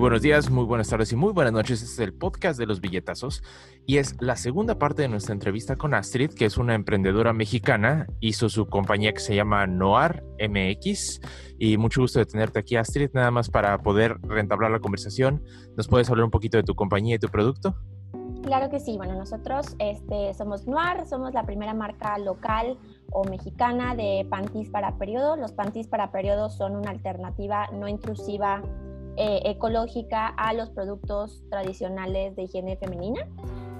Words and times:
buenos 0.00 0.22
días, 0.22 0.50
muy 0.50 0.64
buenas 0.64 0.88
tardes 0.88 1.12
y 1.12 1.16
muy 1.16 1.32
buenas 1.34 1.52
noches. 1.52 1.82
Este 1.82 1.92
es 1.92 2.08
el 2.08 2.14
podcast 2.14 2.58
de 2.58 2.64
los 2.64 2.80
billetazos 2.80 3.42
y 3.86 3.98
es 3.98 4.16
la 4.18 4.34
segunda 4.36 4.78
parte 4.78 5.02
de 5.02 5.08
nuestra 5.08 5.34
entrevista 5.34 5.76
con 5.76 5.92
Astrid, 5.92 6.30
que 6.30 6.46
es 6.46 6.56
una 6.56 6.74
emprendedora 6.74 7.34
mexicana. 7.34 8.06
Hizo 8.18 8.48
su 8.48 8.66
compañía 8.66 9.12
que 9.12 9.20
se 9.20 9.34
llama 9.34 9.66
Noar 9.66 10.24
MX 10.38 11.20
y 11.58 11.76
mucho 11.76 12.00
gusto 12.00 12.18
de 12.18 12.24
tenerte 12.24 12.58
aquí, 12.58 12.76
Astrid. 12.76 13.10
Nada 13.12 13.30
más 13.30 13.50
para 13.50 13.76
poder 13.82 14.16
rentablar 14.22 14.70
la 14.70 14.80
conversación, 14.80 15.44
¿nos 15.76 15.86
puedes 15.86 16.08
hablar 16.08 16.24
un 16.24 16.30
poquito 16.30 16.56
de 16.56 16.62
tu 16.62 16.74
compañía 16.74 17.16
y 17.16 17.18
tu 17.18 17.28
producto? 17.28 17.76
Claro 18.42 18.70
que 18.70 18.80
sí. 18.80 18.96
Bueno, 18.96 19.14
nosotros 19.16 19.76
este, 19.78 20.32
somos 20.32 20.66
Noir, 20.66 21.04
somos 21.06 21.34
la 21.34 21.44
primera 21.44 21.74
marca 21.74 22.16
local 22.16 22.78
o 23.12 23.24
mexicana 23.24 23.94
de 23.94 24.26
panties 24.30 24.70
para 24.70 24.96
periodo. 24.96 25.36
Los 25.36 25.52
panties 25.52 25.88
para 25.88 26.10
periodo 26.10 26.48
son 26.48 26.74
una 26.74 26.90
alternativa 26.90 27.68
no 27.72 27.86
intrusiva 27.86 28.62
eh, 29.16 29.42
ecológica 29.44 30.28
a 30.28 30.52
los 30.52 30.70
productos 30.70 31.42
tradicionales 31.50 32.36
de 32.36 32.42
higiene 32.42 32.76
femenina. 32.76 33.26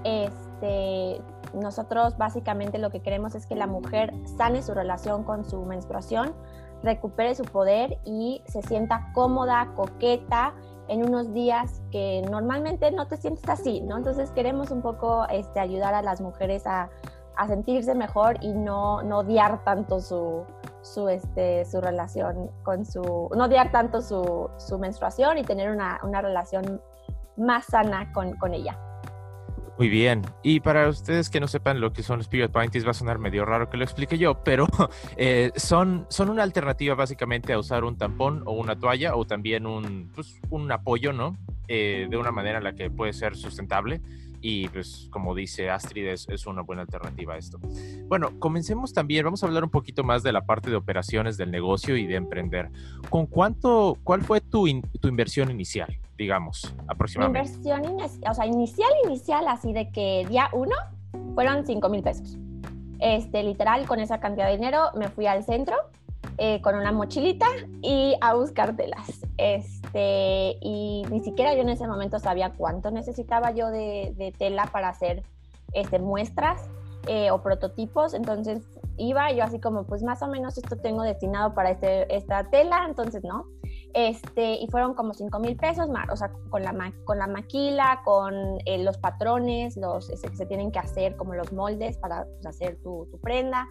Este, 0.05 1.21
nosotros 1.55 2.17
básicamente 2.17 2.79
lo 2.79 2.91
que 2.91 3.01
queremos 3.01 3.35
es 3.35 3.47
que 3.47 3.55
la 3.55 3.67
mujer 3.67 4.13
sane 4.37 4.63
su 4.63 4.75
relación 4.75 5.25
con 5.25 5.45
su 5.45 5.65
menstruación, 5.65 6.35
recupere 6.83 7.35
su 7.35 7.45
poder 7.45 7.99
y 8.05 8.43
se 8.47 8.63
sienta 8.63 9.11
cómoda, 9.15 9.73
coqueta 9.75 10.55
en 10.89 11.05
unos 11.05 11.33
días 11.33 11.83
que 11.91 12.23
normalmente 12.29 12.91
no 12.91 13.07
te 13.07 13.17
sientes 13.17 13.49
así, 13.49 13.81
¿no? 13.81 13.97
Entonces 13.97 14.31
queremos 14.31 14.71
un 14.71 14.83
poco 14.83 15.27
este, 15.29 15.61
ayudar 15.61 15.95
a 15.95 16.03
las 16.03 16.21
mujeres 16.21 16.67
a, 16.67 16.91
a 17.37 17.47
sentirse 17.47 17.95
mejor 17.95 18.39
y 18.41 18.53
no, 18.53 19.03
no 19.03 19.19
odiar 19.19 19.63
tanto 19.65 20.01
su, 20.01 20.45
su, 20.83 21.09
este, 21.09 21.65
su 21.65 21.81
relación 21.81 22.51
con 22.63 22.85
su, 22.85 23.31
no 23.37 23.45
odiar 23.45 23.71
tanto 23.71 24.01
su, 24.01 24.49
su 24.59 24.79
menstruación 24.79 25.39
y 25.39 25.45
tener 25.45 25.71
una, 25.71 26.01
una 26.03 26.21
relación 26.23 26.81
más 27.37 27.67
sana 27.67 28.13
con, 28.13 28.37
con, 28.37 28.55
ella. 28.55 28.79
Muy 29.79 29.89
bien. 29.89 30.23
Y 30.43 30.61
para 30.61 30.89
ustedes 30.89 31.31
que 31.31 31.41
no 31.41 31.49
sepan 31.49 31.81
lo 31.81 31.93
que 31.93 32.03
son 32.03 32.19
los 32.19 32.29
period 32.29 32.51
panties, 32.51 32.87
va 32.87 32.91
a 32.91 32.95
sonar 32.95 33.19
medio 33.19 33.45
raro 33.45 33.71
que 33.71 33.77
lo 33.77 33.85
explique 33.85 34.19
yo, 34.19 34.43
pero 34.45 34.67
eh, 35.17 35.53
son, 35.57 36.07
son 36.11 36.29
una 36.29 36.43
alternativa 36.43 36.95
básicamente 36.95 37.53
a 37.53 37.59
usar 37.59 37.85
un 37.85 37.97
tampón 37.97 38.43
o 38.47 38.53
una 38.53 38.79
toalla 38.79 39.17
o 39.17 39.27
también 39.27 39.67
un, 39.67 40.11
pues, 40.15 40.41
un 40.51 40.71
apoyo, 40.71 41.13
¿no? 41.13 41.37
Eh, 41.69 42.09
de 42.11 42.17
una 42.17 42.33
manera 42.33 42.59
en 42.59 42.65
la 42.65 42.75
que 42.75 42.91
puede 42.91 43.13
ser 43.13 43.37
sustentable 43.37 44.01
y 44.41 44.69
pues 44.69 45.09
como 45.11 45.35
dice 45.35 45.71
Astrid 45.71 46.07
es, 46.09 46.47
una 46.47 46.63
buena 46.63 46.83
alternativa 46.83 47.35
a 47.35 47.39
esto. 47.39 47.59
Bueno, 48.09 48.31
comencemos 48.39 48.93
también, 48.93 49.25
vamos 49.25 49.43
a 49.43 49.47
hablar 49.47 49.65
un 49.65 49.71
poquito 49.71 50.05
más 50.05 50.23
de 50.23 50.33
la 50.33 50.43
parte 50.43 50.71
de 50.71 50.77
operaciones 50.77 51.37
del 51.37 51.51
negocio 51.51 51.97
y 51.97 52.07
de 52.07 52.17
emprender. 52.17 52.71
¿Con 53.09 53.27
cuánto, 53.27 53.99
cuál 54.03 54.23
fue 54.23 54.41
tu, 54.41 54.67
tu 55.01 55.09
inversión 55.09 55.51
inicial, 55.51 55.99
digamos, 56.17 56.75
aproximadamente? 56.89 57.51
inversión, 57.51 58.01
o 58.29 58.35
sea, 58.35 58.47
inicial, 58.47 58.91
inicial, 59.05 59.47
así 59.49 59.73
de 59.73 59.91
que 59.91 60.27
día 60.29 60.49
uno 60.53 60.75
fueron 61.35 61.67
5 61.67 61.89
mil 61.89 62.03
pesos. 62.03 62.39
Este, 62.99 63.43
literal, 63.43 63.87
con 63.87 63.99
esa 63.99 64.21
cantidad 64.21 64.47
de 64.47 64.57
dinero 64.57 64.91
me 64.95 65.09
fui 65.09 65.27
al 65.27 65.43
centro 65.43 65.75
eh, 66.39 66.61
con 66.63 66.75
una 66.75 66.93
mochilita 66.93 67.47
y 67.83 68.17
a 68.21 68.35
buscar 68.35 68.77
telas. 68.77 69.21
Este, 69.37 70.57
y 70.61 71.05
ni 71.11 71.21
siquiera 71.21 71.55
yo 71.55 71.61
en 71.61 71.69
ese 71.69 71.87
momento 71.87 72.19
sabía 72.19 72.55
cuánto 72.57 72.91
necesitaba 72.91 73.51
yo 73.53 73.71
de, 73.71 74.35
tela 74.39 74.67
para 74.73 74.89
hacer 74.89 75.23
este, 75.73 75.99
muestras 75.99 76.69
eh, 77.07 77.31
o 77.31 77.43
prototipos. 77.43 78.15
Entonces 78.15 78.63
iba 78.97 79.33
yo 79.33 79.45
así 79.45 79.61
como, 79.61 79.85
pues 79.85 80.03
más 80.03 80.23
o 80.23 80.29
menos 80.29 80.59
esto 80.59 80.77
tengo 80.77 81.03
destinado 81.03 81.55
para 81.55 81.71
este, 81.71 82.15
esta 82.15 82.49
tela, 82.51 82.85
entonces 82.87 83.25
no. 83.25 83.47
Este, 83.95 84.55
y 84.55 84.69
fueron 84.69 84.95
como 84.95 85.15
5 85.15 85.39
mil 85.41 85.57
pesos, 85.57 85.89
o 86.11 86.17
sea, 86.17 86.31
con 86.49 86.63
la, 86.63 86.93
con 87.05 87.19
la 87.19 87.27
maquila, 87.27 88.03
con 88.05 88.35
eh, 88.65 88.83
los 88.83 88.99
patrones, 88.99 89.77
los 89.77 90.11
este, 90.11 90.29
que 90.29 90.37
se 90.37 90.47
tienen 90.47 90.71
que 90.71 90.79
hacer, 90.79 91.17
como 91.17 91.35
los 91.35 91.53
moldes 91.53 91.99
para 91.99 92.25
pues, 92.25 92.47
hacer 92.47 92.79
tu 92.83 93.09
prenda, 93.23 93.67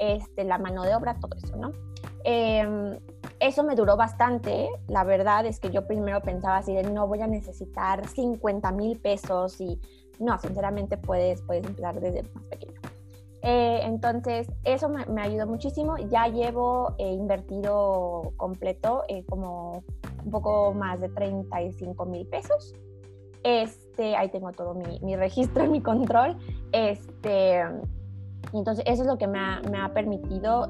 este, 0.00 0.44
la 0.44 0.58
mano 0.58 0.82
de 0.82 0.94
obra, 0.94 1.14
todo 1.20 1.36
eso, 1.36 1.56
¿no? 1.56 1.72
Em, 2.24 2.98
eso 3.38 3.62
me 3.62 3.76
duró 3.76 3.96
bastante. 3.96 4.68
La 4.88 5.04
verdad 5.04 5.46
es 5.46 5.60
que 5.60 5.70
yo 5.70 5.86
primero 5.86 6.20
pensaba 6.22 6.56
así 6.56 6.74
de 6.74 6.82
no 6.82 7.06
voy 7.06 7.20
a 7.20 7.26
necesitar 7.26 8.08
50 8.08 8.72
mil 8.72 8.98
pesos 8.98 9.60
y 9.60 9.78
no, 10.18 10.38
sinceramente 10.38 10.96
puedes, 10.96 11.42
puedes 11.42 11.66
empezar 11.66 12.00
desde 12.00 12.22
más 12.34 12.44
pequeño. 12.44 12.80
Eh, 13.42 13.80
entonces, 13.84 14.50
eso 14.64 14.88
me, 14.88 15.20
ayudó 15.20 15.46
muchísimo. 15.46 15.96
Ya 15.96 16.28
llevo 16.28 16.94
eh, 16.98 17.12
invertido 17.12 18.32
completo 18.36 19.04
eh, 19.08 19.24
como 19.26 19.82
un 20.24 20.30
poco 20.30 20.74
más 20.74 21.00
de 21.00 21.08
35 21.10 22.06
mil 22.06 22.26
pesos. 22.26 22.74
Este, 23.42 24.16
ahí 24.16 24.28
tengo 24.28 24.52
todo 24.52 24.74
mi, 24.74 24.98
mi 25.00 25.16
registro, 25.16 25.66
mi 25.70 25.80
control. 25.82 26.36
Este, 26.72 27.64
entonces, 28.52 28.84
eso 28.86 29.02
es 29.02 29.08
lo 29.08 29.18
que 29.18 29.26
me 29.26 29.38
ha, 29.38 29.60
me 29.70 29.78
ha 29.78 29.92
permitido 29.92 30.68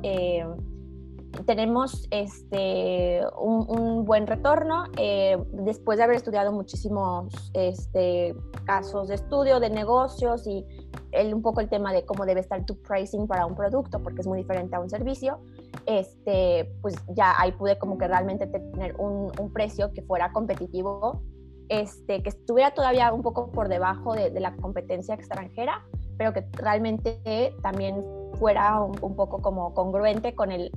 tenemos 1.47 2.07
este, 2.11 3.21
un, 3.39 4.05
buen 4.05 4.27
retorno 4.27 4.85
eh, 4.97 5.39
después 5.53 5.99
de 5.99 6.05
haber 6.05 6.17
estudiado 6.17 6.53
muchísimos 6.53 7.33
este, 7.55 8.35
casos 8.65 9.09
de 9.09 9.15
estudio 9.15 9.61
de 9.61 9.71
negocios 9.71 10.47
y 10.47 10.67
el, 11.13 11.35
un 11.35 11.43
poco 11.43 11.61
el 11.61 11.69
tema 11.69 11.93
de 11.93 12.05
cómo 12.05 12.27
debe 12.27 12.41
estar 12.41 12.65
tu 12.67 12.81
pricing 12.83 13.27
para 13.27 13.47
un 13.47 13.55
producto, 13.55 14.03
porque 14.03 14.21
es 14.21 14.27
muy 14.27 14.39
diferente 14.39 14.75
a 14.77 14.81
un 14.81 14.91
servicio, 14.91 15.41
este, 15.87 16.73
pues 16.83 16.97
ya 17.15 17.41
ahí 17.41 17.53
pude 17.53 17.79
como 17.79 17.97
que 17.97 18.09
realmente 18.09 18.47
tener 18.47 18.97
un, 18.97 19.31
un 19.39 19.53
precio 19.53 19.93
que 19.93 20.03
fuera 20.03 20.33
competitivo, 20.33 21.23
este, 21.69 22.23
que 22.23 22.31
estuviera 22.31 22.73
todavía 22.73 23.13
un 23.13 23.23
poco 23.23 23.53
por 23.53 23.69
debajo 23.69 24.15
de, 24.15 24.31
de 24.31 24.41
la 24.41 24.57
competencia 24.57 25.15
extranjera, 25.15 25.85
pero 26.21 26.35
que 26.35 26.45
realmente 26.53 27.55
también 27.63 28.05
fuera 28.39 28.79
un, 28.83 29.17
poco 29.17 29.41
como 29.41 29.73
congruente 29.73 30.35
con 30.35 30.53
el, 30.53 30.71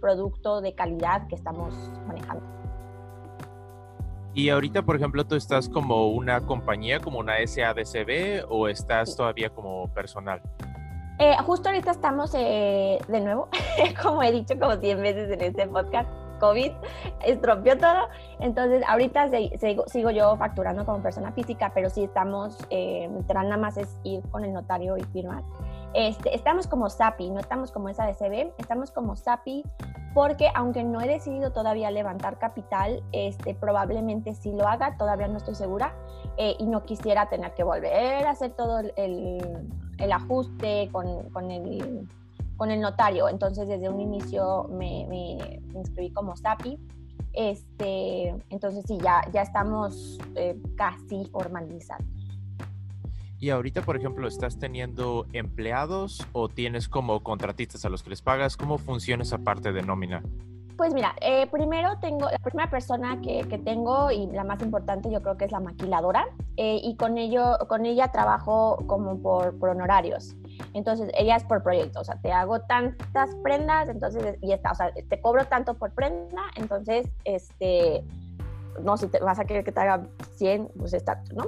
producto 0.00 0.60
de 0.60 0.74
calidad 0.74 1.28
que 1.28 1.36
estamos 1.36 1.72
manejando. 2.08 2.44
Y 4.34 4.48
ahorita, 4.48 4.82
por 4.82 4.96
ejemplo, 4.96 5.24
tú 5.24 5.36
estás 5.36 5.68
como 5.68 6.08
una 6.08 6.40
compañía, 6.40 6.98
como 6.98 7.20
una 7.20 7.34
SADCB 7.46 8.44
o 8.48 8.66
estás 8.66 9.14
todavía 9.14 9.50
como 9.50 9.86
personal? 9.94 10.42
Eh, 11.20 11.36
justo 11.44 11.68
ahorita 11.68 11.92
estamos 11.92 12.34
eh, 12.34 12.98
de 13.06 13.20
nuevo, 13.20 13.48
como 14.02 14.20
he 14.24 14.32
dicho 14.32 14.58
como 14.58 14.74
100 14.74 15.00
veces 15.00 15.30
en 15.30 15.42
este 15.42 15.68
podcast, 15.68 16.10
COVID 16.38 16.72
estropeó 17.24 17.76
todo. 17.78 18.08
Entonces, 18.40 18.82
ahorita 18.86 19.28
sigo, 19.86 20.10
yo 20.10 20.36
facturando 20.36 20.84
como 20.84 21.02
persona 21.02 21.32
física, 21.32 21.72
pero 21.74 21.90
sí 21.90 22.04
estamos, 22.04 22.58
eh, 22.70 23.08
nada 23.28 23.56
más 23.56 23.76
es 23.76 23.98
ir 24.04 24.22
con 24.30 24.44
el 24.44 24.52
notario 24.52 24.96
y 24.96 25.04
firmar. 25.04 25.42
Este, 25.94 26.34
estamos 26.34 26.66
como 26.66 26.90
SAPI, 26.90 27.30
no 27.30 27.40
estamos 27.40 27.72
como 27.72 27.88
esa 27.88 28.04
de 28.04 28.14
CB, 28.14 28.52
estamos 28.58 28.90
como 28.90 29.16
SAPI 29.16 29.64
porque 30.16 30.48
aunque 30.54 30.82
no 30.82 31.02
he 31.02 31.06
decidido 31.06 31.52
todavía 31.52 31.90
levantar 31.90 32.38
capital, 32.38 33.02
este, 33.12 33.54
probablemente 33.54 34.34
sí 34.34 34.50
lo 34.50 34.66
haga, 34.66 34.96
todavía 34.96 35.28
no 35.28 35.36
estoy 35.36 35.54
segura 35.54 35.94
eh, 36.38 36.54
y 36.58 36.64
no 36.64 36.84
quisiera 36.84 37.28
tener 37.28 37.52
que 37.52 37.62
volver 37.64 38.26
a 38.26 38.30
hacer 38.30 38.52
todo 38.52 38.78
el, 38.78 38.92
el, 39.98 40.12
ajuste 40.12 40.88
con, 40.90 41.28
con, 41.30 41.50
el, 41.50 42.08
con, 42.56 42.70
el, 42.70 42.80
notario. 42.80 43.28
Entonces 43.28 43.68
desde 43.68 43.88
un 43.88 44.00
inicio 44.00 44.68
me, 44.70 45.06
me 45.08 45.60
inscribí 45.74 46.10
como 46.12 46.36
SAPI. 46.36 46.78
Este, 47.32 48.34
entonces 48.48 48.84
sí, 48.88 48.98
ya, 49.02 49.20
ya 49.30 49.42
estamos 49.42 50.18
eh, 50.34 50.58
casi 50.76 51.26
formalizados. 51.26 52.06
Y 53.38 53.50
ahorita, 53.50 53.82
por 53.82 53.96
ejemplo, 53.96 54.26
¿estás 54.26 54.58
teniendo 54.58 55.26
empleados 55.34 56.26
o 56.32 56.48
tienes 56.48 56.88
como 56.88 57.22
contratistas 57.22 57.84
a 57.84 57.90
los 57.90 58.02
que 58.02 58.10
les 58.10 58.22
pagas? 58.22 58.56
¿Cómo 58.56 58.78
funciona 58.78 59.22
esa 59.22 59.38
parte 59.38 59.72
de 59.72 59.82
nómina? 59.82 60.22
Pues 60.78 60.92
mira, 60.94 61.14
eh, 61.20 61.46
primero 61.46 61.98
tengo, 62.00 62.30
la 62.30 62.38
primera 62.38 62.70
persona 62.70 63.20
que, 63.22 63.46
que, 63.48 63.58
tengo 63.58 64.10
y 64.10 64.26
la 64.26 64.44
más 64.44 64.62
importante 64.62 65.10
yo 65.10 65.22
creo 65.22 65.36
que 65.36 65.46
es 65.46 65.52
la 65.52 65.60
maquiladora 65.60 66.26
eh, 66.56 66.80
y 66.82 66.96
con, 66.96 67.16
ello, 67.16 67.58
con 67.66 67.86
ella 67.86 68.12
trabajo 68.12 68.84
como 68.86 69.20
por, 69.22 69.58
por, 69.58 69.70
honorarios. 69.70 70.36
Entonces, 70.74 71.10
ella 71.14 71.36
es 71.36 71.44
por 71.44 71.62
proyecto, 71.62 72.00
o 72.00 72.04
sea, 72.04 72.20
te 72.20 72.32
hago 72.32 72.60
tantas 72.60 73.34
prendas, 73.42 73.88
entonces, 73.88 74.36
y 74.40 74.52
está, 74.52 74.72
o 74.72 74.74
sea, 74.74 74.92
te 74.92 75.20
cobro 75.20 75.44
tanto 75.46 75.74
por 75.74 75.92
prenda, 75.92 76.42
entonces, 76.56 77.08
este, 77.24 78.04
no, 78.82 78.96
si 78.96 79.06
te 79.08 79.20
vas 79.20 79.38
a 79.38 79.44
querer 79.44 79.64
que 79.64 79.72
te 79.72 79.80
haga 79.80 80.06
100, 80.36 80.70
pues 80.78 80.92
está, 80.92 81.22
¿no? 81.34 81.44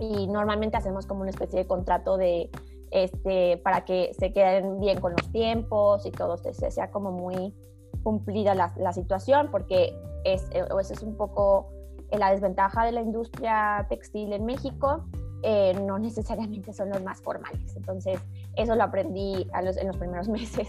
y 0.00 0.26
normalmente 0.26 0.78
hacemos 0.78 1.06
como 1.06 1.20
una 1.20 1.30
especie 1.30 1.60
de 1.60 1.66
contrato 1.66 2.16
de 2.16 2.50
este 2.90 3.58
para 3.58 3.84
que 3.84 4.12
se 4.18 4.32
queden 4.32 4.80
bien 4.80 4.98
con 4.98 5.12
los 5.12 5.30
tiempos 5.30 6.04
y 6.06 6.10
todo 6.10 6.38
se 6.38 6.70
sea 6.70 6.90
como 6.90 7.12
muy 7.12 7.54
cumplida 8.02 8.54
la, 8.54 8.72
la 8.78 8.92
situación 8.92 9.48
porque 9.52 9.94
es, 10.24 10.48
eh, 10.52 10.64
eso 10.80 10.94
es 10.94 11.02
un 11.02 11.16
poco 11.16 11.70
la 12.10 12.32
desventaja 12.32 12.84
de 12.84 12.92
la 12.92 13.02
industria 13.02 13.86
textil 13.88 14.32
en 14.32 14.44
México 14.44 15.04
eh, 15.42 15.74
no 15.86 15.98
necesariamente 15.98 16.72
son 16.72 16.90
los 16.90 17.02
más 17.02 17.20
formales 17.20 17.74
entonces 17.76 18.20
eso 18.56 18.74
lo 18.74 18.82
aprendí 18.82 19.48
a 19.52 19.62
los, 19.62 19.76
en 19.76 19.86
los 19.86 19.96
primeros 19.96 20.28
meses 20.38 20.68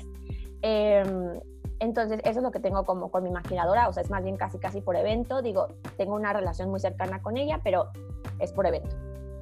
eh, 0.61 1.03
Entonces, 1.79 2.19
eso 2.23 2.39
es 2.39 2.43
lo 2.43 2.51
que 2.51 2.59
tengo 2.59 2.85
como 2.85 3.09
con 3.09 3.23
mi 3.23 3.31
maquinadora, 3.31 3.89
o 3.89 3.93
sea, 3.93 4.03
es 4.03 4.11
más 4.11 4.23
bien 4.23 4.37
casi, 4.37 4.59
casi 4.59 4.81
por 4.81 4.95
evento. 4.95 5.41
Digo, 5.41 5.67
tengo 5.97 6.13
una 6.13 6.31
relación 6.31 6.69
muy 6.69 6.79
cercana 6.79 7.23
con 7.23 7.37
ella, 7.37 7.59
pero 7.63 7.87
es 8.37 8.51
por 8.53 8.67
evento. 8.67 8.95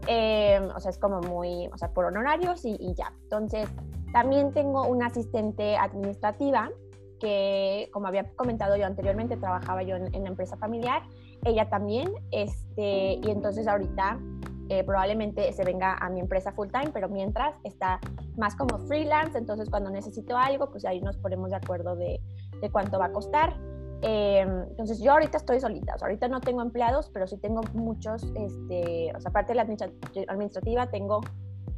Eh, 0.08 0.60
o 0.74 0.80
sea, 0.80 0.90
es 0.90 0.98
como 0.98 1.20
muy, 1.20 1.68
o 1.68 1.78
sea, 1.78 1.90
por 1.90 2.06
honorarios 2.06 2.64
y, 2.64 2.78
y 2.80 2.94
ya. 2.94 3.14
Entonces, 3.24 3.68
también 4.14 4.54
tengo 4.54 4.88
una 4.88 5.08
asistente 5.08 5.76
administrativa 5.76 6.70
que, 7.20 7.90
como 7.92 8.08
había 8.08 8.24
comentado 8.36 8.78
yo 8.78 8.86
anteriormente, 8.86 9.36
trabajaba 9.36 9.84
yo 9.84 9.98
en, 9.98 10.24
la 10.24 10.30
empresa 10.30 10.56
familiar, 10.56 11.04
ella 11.44 11.70
también, 11.70 12.12
este, 12.32 13.20
y 13.22 13.30
entonces 13.30 13.68
ahorita 13.68 14.18
eh, 14.70 14.84
probablemente 14.84 15.52
se 15.52 15.64
venga 15.64 15.96
a 15.96 16.10
mi 16.10 16.20
empresa 16.20 16.52
full 16.52 16.68
time, 16.68 16.92
pero 16.94 17.10
mientras 17.10 17.56
está 17.64 18.00
más 18.38 18.56
como 18.56 18.78
freelance, 18.88 19.38
entonces 19.38 19.68
cuando 19.70 19.90
necesito 19.90 20.38
algo, 20.38 20.70
pues 20.70 20.86
ahí 20.86 21.02
nos 21.02 21.18
ponemos 21.18 21.50
de 21.50 21.56
acuerdo 21.56 21.96
de, 21.96 22.22
de 22.62 22.70
cuánto 22.70 23.00
va 23.00 23.06
a 23.06 23.12
costar. 23.12 23.58
Eh, 24.02 24.42
entonces 24.42 25.00
yo 25.02 25.12
ahorita 25.12 25.38
estoy 25.38 25.60
solita, 25.60 25.96
ahorita 26.00 26.28
no 26.28 26.40
tengo 26.40 26.62
empleados, 26.62 27.10
pero 27.12 27.28
sí 27.28 27.38
tengo 27.38 27.62
muchos, 27.74 28.24
este, 28.36 29.12
o 29.16 29.20
sea, 29.20 29.30
aparte 29.30 29.54
de 29.54 29.56
la 29.56 29.64
administrativa, 29.64 30.88
tengo 30.92 31.22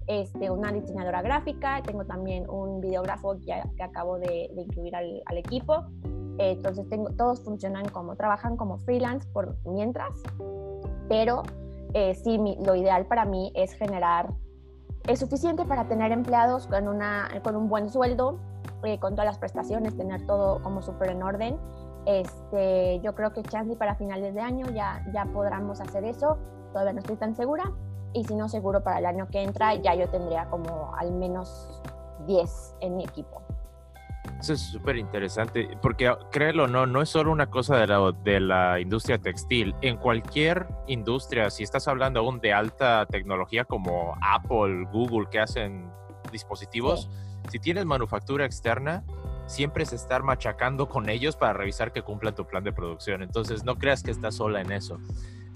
este, 0.08 0.52
una 0.52 0.72
diseñadora 0.72 1.22
gráfica, 1.22 1.82
tengo 1.84 2.06
también 2.06 2.48
un 2.50 2.82
videógrafo 2.82 3.40
que, 3.40 3.60
que 3.76 3.84
acabo 3.84 4.20
de, 4.20 4.52
incluir 4.56 4.96
al, 4.96 5.38
equipo. 5.38 5.86
entonces 6.38 6.88
tengo, 6.90 7.10
todos 7.12 7.42
funcionan 7.42 7.88
como, 7.90 8.16
trabajan 8.16 8.58
como 8.58 8.78
freelance 8.80 9.28
por 9.30 9.56
mientras, 9.66 10.14
pero 11.08 11.44
eh, 11.94 12.16
sí, 12.16 12.40
lo 12.66 12.76
ideal 12.76 13.06
para 13.06 13.26
mí 13.26 13.52
es 13.56 13.74
generar, 13.74 14.34
es 15.08 15.20
suficiente 15.20 15.66
para 15.66 15.88
tener 15.88 16.12
empleados 16.12 16.68
con, 16.68 16.88
una, 16.88 17.30
con 17.44 17.56
un 17.56 17.70
buen 17.70 17.90
sueldo, 17.90 18.40
eh, 18.84 19.00
con 19.00 19.14
todas 19.14 19.26
las 19.26 19.40
prestaciones, 19.40 19.96
tener 19.98 20.26
todo 20.26 20.62
como 20.62 20.82
súper 20.82 21.12
en 21.12 21.24
orden. 21.24 21.58
Este, 22.06 23.00
yo 23.02 23.14
creo 23.14 23.32
que 23.34 23.44
chance 23.44 23.76
para 23.76 23.96
finales 23.96 24.34
de 24.34 24.42
año 24.42 24.68
ya, 24.72 25.06
ya 25.14 25.26
podremos 25.26 25.82
hacer 25.82 26.04
eso, 26.04 26.38
todavía 26.72 26.94
no 26.94 27.00
estoy 27.00 27.16
tan 27.16 27.36
segura, 27.36 27.72
y 28.14 28.24
si 28.26 28.36
no, 28.36 28.50
seguro 28.50 28.84
para 28.84 29.00
el 29.00 29.06
año 29.06 29.28
que 29.28 29.42
entra 29.42 29.76
ya 29.76 29.96
yo 29.96 30.10
tendría 30.10 30.50
como 30.50 30.94
al 30.98 31.12
menos 31.14 31.82
10 32.28 32.76
en 32.82 32.98
mi 32.98 33.04
equipo. 33.04 33.42
Eso 34.40 34.54
es 34.54 34.62
súper 34.62 34.98
interesante, 34.98 35.78
porque 35.82 36.08
ah, 36.08 36.18
créelo 36.32 36.64
o 36.64 36.68
no, 36.68 36.86
no 36.86 37.02
es 37.02 37.10
solo 37.10 37.32
una 37.32 37.48
cosa 37.48 37.78
de 37.78 37.88
la, 37.88 38.12
de 38.24 38.40
la 38.40 38.80
industria 38.80 39.18
textil. 39.20 39.76
En 39.82 39.98
cualquier 39.98 40.68
industria, 40.88 41.50
si 41.50 41.64
estás 41.64 41.88
hablando 41.88 42.20
aún 42.20 42.40
de 42.40 42.54
alta 42.54 43.06
tecnología 43.06 43.66
como 43.66 44.18
Apple, 44.22 44.88
Google, 44.92 45.28
que 45.30 45.40
hacen 45.40 45.92
dispositivos, 46.32 47.10
si 47.50 47.60
tienes 47.60 47.86
manufactura 47.86 48.46
externa, 48.46 49.04
siempre 49.46 49.84
es 49.84 49.94
estar 49.94 50.24
machacando 50.24 50.88
con 50.88 51.10
ellos 51.10 51.36
para 51.36 51.54
revisar 51.54 51.92
que 51.92 52.02
cumplan 52.02 52.34
tu 52.34 52.46
plan 52.46 52.64
de 52.64 52.72
producción. 52.72 53.22
Entonces, 53.22 53.64
no 53.64 53.78
creas 53.78 54.02
que 54.02 54.12
estás 54.12 54.36
sola 54.36 54.62
en 54.62 54.72
eso. 54.72 55.00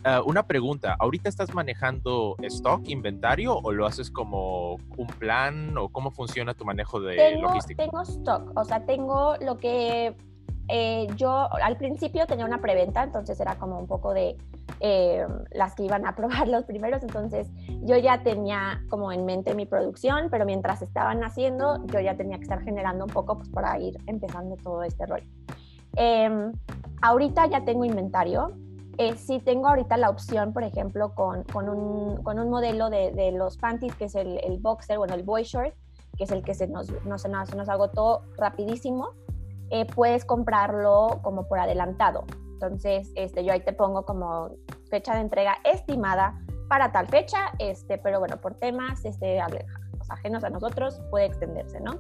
Ah, 0.08 0.22
una 0.24 0.46
pregunta, 0.46 0.96
¿ahorita 1.00 1.28
estás 1.30 1.52
manejando 1.56 2.36
stock, 2.44 2.88
inventario 2.88 3.58
o 3.58 3.72
lo 3.72 3.88
haces 3.88 4.12
como 4.12 4.76
un 4.98 5.08
plan 5.18 5.76
o 5.80 5.90
cómo 5.90 6.12
funciona 6.12 6.54
tu 6.54 6.64
manejo 6.64 7.02
de 7.02 7.38
logística? 7.38 7.84
Tengo 7.84 8.04
stock, 8.04 8.52
o 8.56 8.64
sea, 8.64 8.86
tengo 8.86 9.36
lo 9.42 9.58
que 9.58 10.16
eh, 10.68 11.08
yo 11.16 11.52
al 11.52 11.78
principio 11.78 12.28
tenía 12.28 12.46
una 12.46 12.62
preventa, 12.62 13.02
entonces 13.02 13.40
era 13.40 13.56
como 13.56 13.80
un 13.80 13.88
poco 13.88 14.14
de 14.14 14.38
eh, 14.80 15.26
las 15.50 15.74
que 15.74 15.86
iban 15.86 16.06
a 16.06 16.16
probar 16.16 16.50
los 16.50 16.66
primeros, 16.66 17.02
entonces 17.02 17.48
yo 17.82 17.98
ya 17.98 18.22
tenía 18.22 18.84
como 18.90 19.12
en 19.12 19.26
mente 19.26 19.56
mi 19.56 19.66
producción, 19.66 20.28
pero 20.30 20.46
mientras 20.46 20.84
estaban 20.84 21.24
haciendo, 21.24 21.84
yo 21.88 22.00
ya 22.00 22.16
tenía 22.16 22.38
que 22.38 22.44
estar 22.44 22.62
generando 22.62 23.06
un 23.06 23.12
poco 23.12 23.40
pues, 23.40 23.50
para 23.50 23.80
ir 23.80 23.98
empezando 24.06 24.56
todo 24.58 24.84
este 24.84 25.08
rol. 25.08 25.24
Em, 25.96 26.52
ahorita 27.02 27.48
ya 27.48 27.66
tengo 27.66 27.86
inventario, 27.86 28.56
eh, 28.98 29.16
tengo 29.44 29.68
ahorita 29.68 29.98
la 29.98 30.10
opción, 30.10 30.54
por 30.54 30.64
ejemplo, 30.64 31.14
con, 31.14 31.44
con, 31.44 31.70
un, 31.70 32.24
con 32.24 32.40
un, 32.40 32.50
modelo 32.50 32.90
de, 32.90 33.12
de, 33.12 33.32
los 33.32 33.58
panties, 33.58 33.96
que 33.96 34.06
es 34.06 34.16
el, 34.16 34.58
boxer, 34.60 34.98
bueno, 34.98 35.14
el 35.14 35.24
boy 35.24 35.44
short, 35.44 35.74
que 36.18 36.24
es 36.24 36.32
el 36.32 36.44
que 36.44 36.54
se 36.54 36.68
nos, 36.68 36.92
no, 37.06 37.18
se, 37.18 37.30
se 37.46 37.56
nos 37.56 37.70
agotó 37.70 38.24
rapidísimo, 38.38 39.10
eh, 39.70 39.86
puedes 39.86 40.26
comprarlo 40.26 41.20
como 41.22 41.48
por 41.48 41.60
adelantado. 41.60 42.26
Entonces, 42.54 43.12
este, 43.16 43.44
yo 43.44 43.54
ahí 43.54 43.60
te 43.62 43.74
pongo 43.74 44.06
como 44.06 44.52
fecha 44.90 45.14
de 45.16 45.22
entrega 45.22 45.58
estimada 45.64 46.40
para 46.70 46.92
tal 46.92 47.08
fecha, 47.08 47.52
este, 47.60 47.98
pero 47.98 48.20
bueno, 48.20 48.38
por 48.38 48.56
temas 48.56 49.04
este, 49.06 49.40
ajenos 50.10 50.44
a 50.44 50.50
nosotros 50.50 51.02
puede 51.10 51.26
extenderse, 51.26 51.80
¿no? 51.80 52.00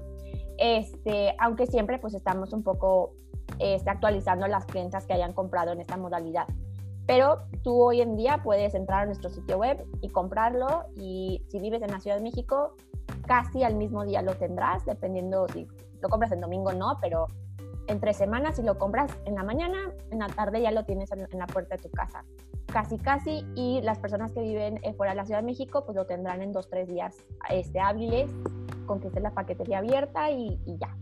Este, 0.57 1.35
aunque 1.39 1.67
siempre 1.67 1.99
pues 1.99 2.13
estamos 2.13 2.53
un 2.53 2.63
poco 2.63 3.13
este, 3.59 3.89
actualizando 3.89 4.47
las 4.47 4.65
clientas 4.65 5.05
que 5.05 5.13
hayan 5.13 5.33
comprado 5.33 5.71
en 5.71 5.81
esta 5.81 5.97
modalidad. 5.97 6.47
Pero 7.07 7.43
tú 7.63 7.83
hoy 7.83 8.01
en 8.01 8.15
día 8.15 8.41
puedes 8.43 8.73
entrar 8.73 9.03
a 9.03 9.05
nuestro 9.05 9.29
sitio 9.29 9.57
web 9.57 9.85
y 10.01 10.09
comprarlo 10.09 10.85
y 10.95 11.43
si 11.49 11.59
vives 11.59 11.81
en 11.81 11.91
la 11.91 11.99
Ciudad 11.99 12.17
de 12.17 12.23
México, 12.23 12.75
casi 13.27 13.63
al 13.63 13.75
mismo 13.75 14.03
día 14.05 14.21
lo 14.21 14.35
tendrás, 14.35 14.85
dependiendo 14.85 15.47
si 15.49 15.67
lo 16.01 16.09
compras 16.09 16.31
en 16.31 16.41
domingo 16.41 16.69
o 16.69 16.73
no, 16.73 16.97
pero 17.01 17.27
entre 17.87 18.13
semanas 18.13 18.55
si 18.55 18.63
lo 18.63 18.77
compras 18.77 19.11
en 19.25 19.35
la 19.35 19.43
mañana, 19.43 19.77
en 20.09 20.19
la 20.19 20.27
tarde 20.27 20.61
ya 20.61 20.71
lo 20.71 20.85
tienes 20.85 21.11
en 21.11 21.39
la 21.39 21.47
puerta 21.47 21.75
de 21.75 21.83
tu 21.83 21.91
casa. 21.91 22.23
Casi, 22.67 22.97
casi. 22.97 23.45
Y 23.55 23.81
las 23.83 23.99
personas 23.99 24.31
que 24.31 24.41
viven 24.41 24.79
eh, 24.83 24.93
fuera 24.93 25.11
de 25.13 25.17
la 25.17 25.25
Ciudad 25.25 25.41
de 25.41 25.45
México, 25.45 25.85
pues 25.85 25.95
lo 25.95 26.05
tendrán 26.05 26.41
en 26.41 26.51
dos, 26.51 26.67
tres 26.67 26.87
días 26.87 27.15
este, 27.49 27.79
hábiles 27.79 28.31
con 28.87 28.99
que 28.99 29.07
esté 29.07 29.19
la 29.19 29.31
paquetería 29.31 29.77
abierta 29.79 30.31
y 30.31 30.59
ya. 30.65 30.95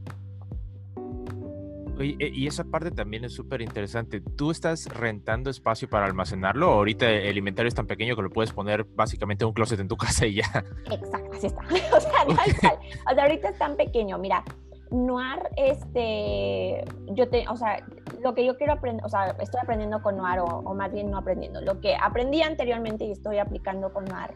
E, 2.00 2.32
y 2.34 2.48
esa 2.48 2.64
parte 2.64 2.92
también 2.92 3.26
es 3.26 3.34
súper 3.34 3.62
interesante. 3.62 4.22
¿Tú 4.22 4.52
estás 4.52 4.88
rentando 4.88 5.50
espacio 5.50 5.90
para 5.90 6.06
almacenarlo? 6.06 6.70
¿O 6.72 6.74
ahorita 6.74 7.10
el 7.10 7.38
inventario 7.38 7.68
es 7.68 7.76
tan 7.76 7.88
pequeño 7.88 8.16
que 8.16 8.22
lo 8.22 8.30
puedes 8.30 8.52
poner 8.52 8.84
básicamente 8.84 9.44
en 9.44 9.50
un 9.50 9.54
closet 9.54 9.80
en 9.80 9.88
tu 9.88 9.98
casa 9.98 10.26
y 10.26 10.36
ya? 10.36 10.66
Exacto, 10.92 11.32
así 11.34 11.48
está. 11.48 11.62
o, 11.96 12.00
sea, 12.00 12.12
o 13.10 13.14
sea, 13.14 13.24
ahorita 13.24 13.50
es 13.50 13.58
tan 13.58 13.76
pequeño. 13.76 14.18
Mira, 14.18 14.44
Noir, 14.94 15.40
este, 15.58 16.84
yo 17.14 17.28
te, 17.28 17.48
o 17.48 17.56
sea, 17.56 17.84
lo 18.22 18.36
que 18.36 18.46
yo 18.46 18.58
quiero 18.58 18.74
aprender, 18.74 19.04
o 19.04 19.10
sea, 19.10 19.36
estoy 19.40 19.60
aprendiendo 19.62 20.02
con 20.04 20.18
Noir 20.18 20.40
o, 20.40 20.74
más 20.76 20.92
bien 20.94 21.10
no 21.10 21.18
aprendiendo. 21.18 21.62
Lo 21.62 21.82
que 21.82 21.96
aprendí 21.96 22.42
anteriormente 22.42 23.06
y 23.06 23.12
estoy 23.12 23.40
aplicando 23.40 23.92
con 23.92 24.06
Noir 24.06 24.32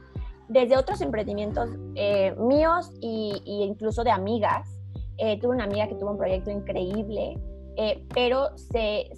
desde 0.48 0.78
otros 0.78 1.02
emprendimientos 1.02 1.70
eh, 1.96 2.34
míos 2.40 2.92
e 3.02 3.40
incluso 3.46 4.04
de 4.04 4.12
amigas. 4.12 4.77
Eh, 5.18 5.40
tuve 5.40 5.56
una 5.56 5.64
amiga 5.64 5.88
que 5.88 5.96
tuvo 5.96 6.12
un 6.12 6.18
proyecto 6.18 6.52
increíble 6.52 7.38
eh, 7.80 8.04
pero 8.12 8.50
se, 8.58 9.12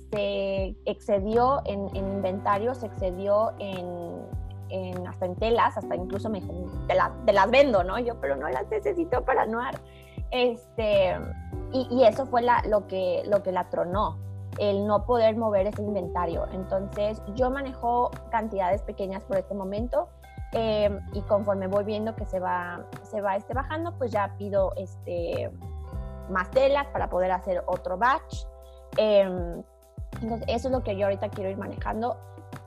excedió 0.85 1.62
en, 1.64 1.95
inventario, 1.95 2.76
se 2.76 2.88
excedió 2.88 3.54
en, 3.57 4.21
en, 4.68 5.07
hasta 5.07 5.28
en 5.28 5.35
telas, 5.38 5.78
hasta 5.78 5.95
incluso 5.95 6.30
me 6.30 6.42
dijo, 6.42 6.54
te, 6.88 7.33
las 7.33 7.52
vendo, 7.52 7.85
¿no? 7.85 7.97
Yo, 8.00 8.19
pero 8.19 8.35
no 8.35 8.50
las 8.50 8.69
necesito 8.69 9.24
para 9.24 9.44
anuar. 9.44 9.80
Este, 10.31 11.16
y, 11.71 12.04
eso 12.04 12.26
fue 12.26 12.42
lo, 12.42 12.85
que, 12.88 13.24
lo 13.28 13.42
que 13.44 13.54
la 13.54 13.69
tronó, 13.69 14.18
el 14.57 14.85
no 14.85 15.06
poder 15.06 15.38
mover 15.38 15.68
ese 15.68 15.81
inventario. 15.81 16.45
Entonces, 16.52 17.21
yo 17.35 17.50
manejo 17.50 18.12
cantidades 18.30 18.81
pequeñas 18.81 19.24
por 19.24 19.38
este 19.38 19.54
momento. 19.54 20.09
Eh, 20.52 20.90
y 21.14 21.21
conforme 21.21 21.68
voy 21.68 21.85
viendo 21.85 22.16
que 22.16 22.26
se 22.26 22.40
va, 22.40 22.83
se 23.04 23.21
va 23.21 23.35
este 23.38 23.54
bajando, 23.54 23.94
pues 24.00 24.12
ya 24.12 24.35
pido 24.38 24.74
este, 24.78 25.52
más 26.30 26.50
telas 26.52 26.88
para 26.88 27.09
poder 27.09 27.31
hacer 27.31 27.64
otro 27.68 27.98
batch. 27.98 28.45
Em, 28.98 29.64
entonces, 30.21 30.48
eso 30.48 30.68
es 30.68 30.71
lo 30.71 30.83
que 30.83 30.98
yo 30.98 31.06
ahorita 31.06 31.30
quiero 31.30 31.50
ir 31.50 31.57
manejando. 31.57 32.18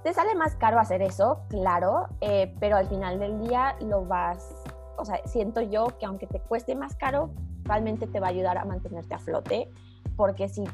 Te 0.02 0.14
sale 0.14 0.34
más 0.34 0.54
caro 0.56 0.78
hacer 0.78 1.02
eso, 1.02 1.42
claro, 1.48 2.06
eh, 2.20 2.54
pero 2.60 2.76
al 2.76 2.88
final 2.88 3.18
del 3.18 3.40
día 3.40 3.76
lo 3.80 4.04
vas, 4.04 4.54
o 4.96 5.04
sea, 5.04 5.20
siento 5.26 5.60
yo 5.60 5.86
que 5.98 6.06
aunque 6.06 6.26
te 6.26 6.40
cueste 6.40 6.74
más 6.76 6.94
caro, 6.96 7.30
realmente 7.64 8.06
te 8.06 8.20
va 8.20 8.28
a 8.28 8.30
ayudar 8.30 8.58
a 8.58 8.64
mantenerte 8.64 9.14
a 9.14 9.18
flote, 9.18 9.70
porque 10.16 10.48
si, 10.48 10.64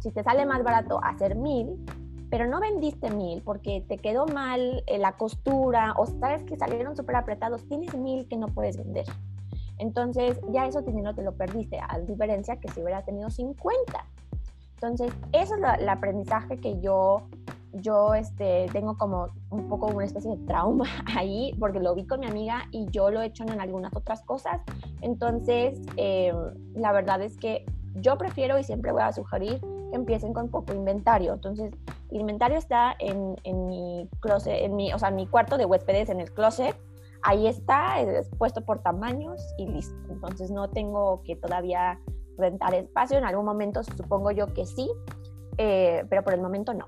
si 0.00 0.10
te 0.10 0.22
sale 0.22 0.46
más 0.46 0.62
barato 0.62 0.98
hacer 1.02 1.34
mil, 1.34 1.84
pero 2.30 2.46
no 2.46 2.58
vendiste 2.58 3.10
mil 3.10 3.42
porque 3.42 3.84
te 3.86 3.98
quedó 3.98 4.26
mal 4.26 4.82
eh, 4.86 4.98
la 4.98 5.12
costura 5.12 5.94
o 5.96 6.06
sabes 6.06 6.42
que 6.44 6.56
salieron 6.56 6.96
súper 6.96 7.16
apretados, 7.16 7.64
tienes 7.68 7.94
mil 7.94 8.26
que 8.28 8.36
no 8.36 8.48
puedes 8.48 8.76
vender. 8.76 9.06
Entonces, 9.78 10.40
ya 10.52 10.66
eso 10.66 10.82
dinero 10.82 11.14
te 11.14 11.22
lo 11.22 11.32
perdiste, 11.32 11.78
a 11.80 11.98
diferencia 12.00 12.56
que 12.56 12.68
si 12.68 12.82
hubieras 12.82 13.04
tenido 13.04 13.30
50. 13.30 14.06
Entonces, 14.74 15.12
eso 15.32 15.54
es 15.54 15.80
el 15.80 15.88
aprendizaje 15.88 16.58
que 16.58 16.78
yo, 16.80 17.22
yo 17.72 18.14
este, 18.14 18.66
tengo 18.72 18.96
como 18.96 19.28
un 19.50 19.68
poco 19.68 19.86
una 19.86 20.04
especie 20.04 20.36
de 20.36 20.44
trauma 20.46 20.86
ahí, 21.16 21.52
porque 21.58 21.80
lo 21.80 21.94
vi 21.94 22.06
con 22.06 22.20
mi 22.20 22.26
amiga 22.26 22.64
y 22.70 22.86
yo 22.90 23.10
lo 23.10 23.22
he 23.22 23.26
hecho 23.26 23.44
en 23.44 23.60
algunas 23.60 23.94
otras 23.94 24.22
cosas. 24.22 24.60
Entonces, 25.00 25.80
em, 25.96 26.36
la 26.74 26.92
verdad 26.92 27.22
es 27.22 27.36
que 27.36 27.64
yo 27.96 28.18
prefiero 28.18 28.58
y 28.58 28.64
siempre 28.64 28.92
voy 28.92 29.02
a 29.02 29.12
sugerir 29.12 29.60
que 29.60 29.96
empiecen 29.96 30.34
con 30.34 30.50
poco 30.50 30.74
inventario. 30.74 31.32
Entonces, 31.32 31.72
el 32.10 32.20
inventario 32.20 32.58
está 32.58 32.94
en, 32.98 33.36
en 33.44 33.66
mi 33.66 34.08
closet, 34.20 34.62
en 34.62 34.76
mi, 34.76 34.92
o 34.92 34.98
sea, 34.98 35.08
en 35.08 35.16
mi 35.16 35.26
cuarto 35.26 35.56
de 35.56 35.64
huéspedes, 35.64 36.10
en 36.10 36.20
el 36.20 36.32
closet 36.32 36.76
ahí 37.24 37.46
está, 37.46 38.00
es 38.00 38.28
puesto 38.38 38.64
por 38.64 38.82
tamaños 38.82 39.40
y 39.58 39.66
listo. 39.66 39.96
Entonces 40.10 40.50
no 40.50 40.70
tengo 40.70 41.22
que 41.24 41.36
todavía 41.36 41.98
rentar 42.38 42.74
espacio. 42.74 43.18
En 43.18 43.24
algún 43.24 43.46
momento 43.46 43.82
supongo 43.82 44.30
yo 44.30 44.52
que 44.52 44.66
sí, 44.66 44.90
eh, 45.58 46.04
pero 46.08 46.22
por 46.22 46.34
el 46.34 46.40
momento 46.40 46.74
no. 46.74 46.84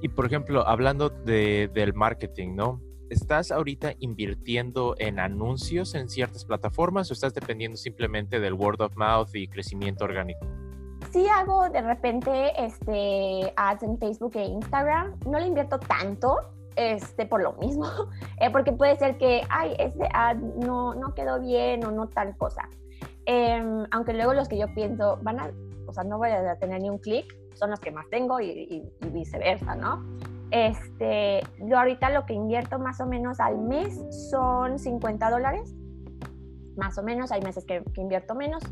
Y 0.00 0.08
por 0.08 0.26
ejemplo, 0.26 0.66
hablando 0.66 1.10
de, 1.10 1.70
del 1.74 1.92
marketing, 1.92 2.54
¿no? 2.54 2.80
¿Estás 3.10 3.50
ahorita 3.50 3.94
invirtiendo 3.98 4.94
en 4.98 5.18
anuncios 5.18 5.94
en 5.94 6.08
ciertas 6.08 6.44
plataformas 6.44 7.10
o 7.10 7.14
estás 7.14 7.34
dependiendo 7.34 7.76
simplemente 7.76 8.38
del 8.38 8.52
word 8.52 8.80
of 8.82 8.96
mouth 8.96 9.34
y 9.34 9.48
crecimiento 9.48 10.04
orgánico? 10.04 10.46
Sí 11.10 11.26
hago 11.26 11.70
de 11.70 11.80
repente 11.80 12.52
este, 12.62 13.52
ads 13.56 13.82
en 13.82 13.98
Facebook 13.98 14.32
e 14.34 14.44
Instagram. 14.44 15.18
No 15.26 15.40
le 15.40 15.46
invierto 15.46 15.78
tanto, 15.78 16.36
este, 16.78 17.26
por 17.26 17.42
lo 17.42 17.54
mismo, 17.54 17.86
eh, 18.40 18.50
porque 18.50 18.72
puede 18.72 18.96
ser 18.96 19.18
que, 19.18 19.42
ay, 19.50 19.74
ese 19.78 20.08
ad 20.14 20.36
no, 20.36 20.94
no 20.94 21.12
quedó 21.14 21.40
bien 21.40 21.84
o 21.84 21.90
no 21.90 22.08
tal 22.08 22.36
cosa. 22.36 22.68
Em, 23.26 23.84
aunque 23.90 24.14
luego 24.14 24.32
los 24.32 24.48
que 24.48 24.56
yo 24.56 24.72
pienso 24.74 25.18
van 25.22 25.40
a, 25.40 25.50
o 25.86 25.92
sea, 25.92 26.04
no 26.04 26.18
voy 26.18 26.30
a 26.30 26.56
tener 26.56 26.80
ni 26.80 26.88
un 26.88 26.98
clic, 26.98 27.36
son 27.54 27.70
los 27.70 27.80
que 27.80 27.90
más 27.90 28.08
tengo 28.10 28.40
y, 28.40 28.88
viceversa, 29.12 29.74
¿no? 29.74 30.04
Este, 30.50 31.40
yo 31.58 31.78
ahorita 31.78 32.10
lo 32.10 32.24
que 32.24 32.32
invierto 32.32 32.78
más 32.78 33.00
o 33.00 33.06
menos 33.06 33.40
al 33.40 33.58
mes 33.58 34.00
son 34.30 34.78
50 34.78 35.30
dólares, 35.30 35.74
más 36.76 36.96
o 36.96 37.02
menos, 37.02 37.32
hay 37.32 37.42
meses 37.42 37.64
que, 37.66 37.82
invierto 37.96 38.36
menos. 38.36 38.62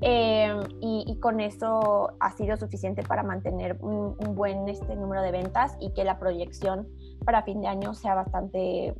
Em, 0.00 0.60
y, 0.80 1.18
con 1.20 1.40
eso 1.40 2.12
ha 2.20 2.30
sido 2.32 2.56
suficiente 2.56 3.02
para 3.02 3.24
mantener 3.24 3.76
un, 3.80 4.16
un, 4.18 4.34
buen 4.36 4.68
este, 4.68 4.94
número 4.94 5.22
de 5.22 5.32
ventas 5.32 5.76
y 5.80 5.92
que 5.92 6.04
la 6.04 6.20
proyección 6.20 6.86
para 7.24 7.42
fin 7.42 7.60
de 7.60 7.66
año 7.66 7.94
sea 7.94 8.14
bastante 8.14 8.94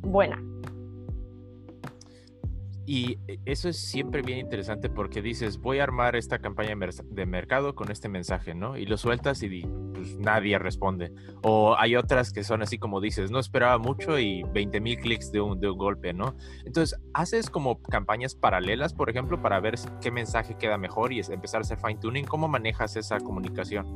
buena. 0.00 0.42
Y 2.86 3.18
eh, 3.28 3.38
eso 3.44 3.68
es 3.68 3.78
siempre 3.78 4.22
bien 4.22 4.38
interesante 4.38 4.88
porque 4.88 5.22
dices, 5.22 5.58
voy 5.58 5.78
a 5.78 5.84
armar 5.84 6.16
esta 6.16 6.38
campaña 6.38 6.74
de 7.04 7.26
mercado 7.26 7.74
con 7.74 7.90
este 7.90 8.08
mensaje, 8.08 8.54
¿no? 8.54 8.76
Y 8.76 8.86
lo 8.86 8.96
sueltas 8.96 9.42
y 9.42 9.62
pues, 9.94 10.18
nadie 10.18 10.58
responde. 10.58 11.12
O 11.42 11.76
hay 11.78 11.96
otras 11.96 12.32
que 12.32 12.44
son 12.44 12.62
así 12.62 12.78
como 12.78 13.00
dices, 13.00 13.30
no 13.30 13.38
esperaba 13.38 13.78
mucho 13.78 14.18
y 14.18 14.42
20 14.44 14.80
mil 14.80 14.98
clics 14.98 15.30
de 15.30 15.40
un, 15.40 15.60
de 15.60 15.70
un 15.70 15.78
golpe, 15.78 16.12
¿no? 16.12 16.34
Entonces, 16.64 16.98
¿haces 17.14 17.50
como 17.50 17.82
campañas 17.82 18.34
paralelas, 18.34 18.94
por 18.94 19.10
ejemplo, 19.10 19.40
para 19.40 19.60
ver 19.60 19.74
qué 20.00 20.10
mensaje 20.10 20.56
queda 20.56 20.78
mejor 20.78 21.12
y 21.12 21.20
empezar 21.20 21.58
a 21.58 21.62
hacer 21.62 21.78
fine 21.78 22.00
tuning? 22.00 22.24
¿Cómo 22.24 22.48
manejas 22.48 22.96
esa 22.96 23.18
comunicación? 23.20 23.86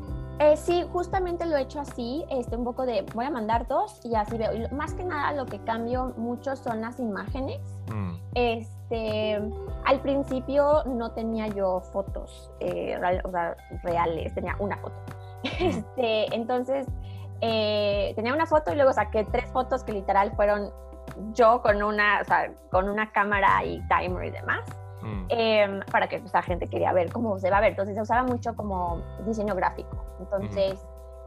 Eh, 0.41 0.57
sí, 0.57 0.85
justamente 0.93 1.47
lo 1.47 1.57
he 1.57 1.62
hecho 1.62 1.81
así, 1.81 2.25
este, 2.31 2.57
un 2.57 2.64
poco 2.64 2.87
de 2.87 3.03
voy 3.14 3.25
a 3.25 3.31
mandar 3.31 3.69
dos 3.69 4.00
y 4.05 4.14
así 4.17 4.37
veo. 4.37 4.53
Y 4.53 4.75
más 4.75 4.93
que 4.95 5.05
nada 5.05 5.33
lo 5.33 5.47
que 5.47 5.59
cambio 5.61 6.12
mucho 6.17 6.57
son 6.57 6.81
las 6.81 6.99
imágenes. 6.99 7.61
Mm. 7.88 8.14
Este, 8.35 8.75
este, 8.85 9.41
al 9.85 10.00
principio 10.00 10.85
no 10.85 11.12
tenía 11.12 11.49
yo 11.49 11.81
fotos 11.93 12.50
eh, 12.61 12.99
reales, 13.83 14.35
tenía 14.35 14.57
una 14.59 14.76
foto. 14.79 14.97
Este, 15.61 16.35
entonces, 16.35 16.87
eh, 17.43 18.12
tenía 18.17 18.33
una 18.33 18.47
foto 18.47 18.73
y 18.73 18.76
luego 18.76 18.95
saqué 18.95 19.25
tres 19.25 19.50
fotos 19.53 19.85
que 19.85 19.93
literal 19.93 20.33
fueron 20.37 20.71
yo 21.35 21.61
con 21.61 21.83
una, 21.83 22.23
con 22.71 22.88
una 22.88 23.12
cámara 23.12 23.62
y 23.62 23.83
timer 23.88 24.25
y 24.25 24.31
demás. 24.31 24.61
Mm. 25.03 25.26
Em, 25.29 25.81
para 25.93 26.09
que 26.09 26.19
pues, 26.19 26.33
la 26.33 26.41
gente 26.41 26.67
quería 26.67 26.95
ver 26.95 27.12
cómo 27.12 27.38
se 27.38 27.50
va 27.50 27.59
a 27.59 27.61
ver. 27.61 27.71
Entonces 27.71 27.95
se 27.95 28.00
usaba 28.00 28.23
mucho 28.23 28.57
como 28.57 29.03
diseño 29.26 29.55
gráfico. 29.55 30.03
Entonces, 30.19 30.83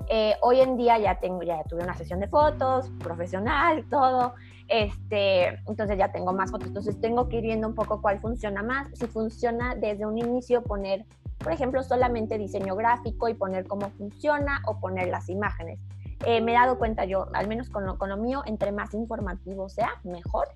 eh, 0.08 0.36
hoy 0.42 0.62
en 0.62 0.78
día 0.78 0.98
ya 0.98 1.20
tengo, 1.20 1.44
ya 1.44 1.64
tuve 1.66 1.84
una 1.84 1.94
sesión 1.94 2.20
de 2.20 2.28
fotos, 2.28 2.90
profesional, 3.04 3.86
todo. 3.90 4.34
Este, 4.68 5.48
entonces 5.68 5.98
ya 5.98 6.12
tengo 6.12 6.34
más 6.34 6.52
fotos. 6.52 6.68
Entonces 6.68 7.00
tengo 7.00 7.30
que 7.30 7.38
ir 7.38 7.44
viendo 7.44 7.68
un 7.68 7.76
poco 7.76 8.02
cuál 8.02 8.20
funciona 8.20 8.64
más. 8.64 8.88
Si 8.94 9.08
funciona 9.08 9.76
desde 9.76 10.06
un 10.06 10.18
inicio, 10.18 10.64
poner, 10.64 11.06
por 11.38 11.52
ejemplo, 11.52 11.84
solamente 11.84 12.38
diseño 12.38 12.76
gráfico 12.76 13.30
y 13.30 13.34
poner 13.34 13.66
cómo 13.68 13.90
funciona 13.92 14.62
o 14.66 14.80
poner 14.80 15.08
las 15.10 15.30
imágenes. 15.30 15.80
Eh, 16.26 16.42
me 16.42 16.52
he 16.52 16.56
dado 16.56 16.78
cuenta 16.78 17.06
yo, 17.06 17.28
al 17.34 17.48
menos 17.48 17.70
con 17.70 17.86
lo, 17.86 17.98
con 17.98 18.10
lo 18.10 18.18
mío, 18.18 18.42
entre 18.46 18.72
más 18.72 18.94
informativo 18.94 19.70
sea, 19.70 19.92
mejor. 20.04 20.48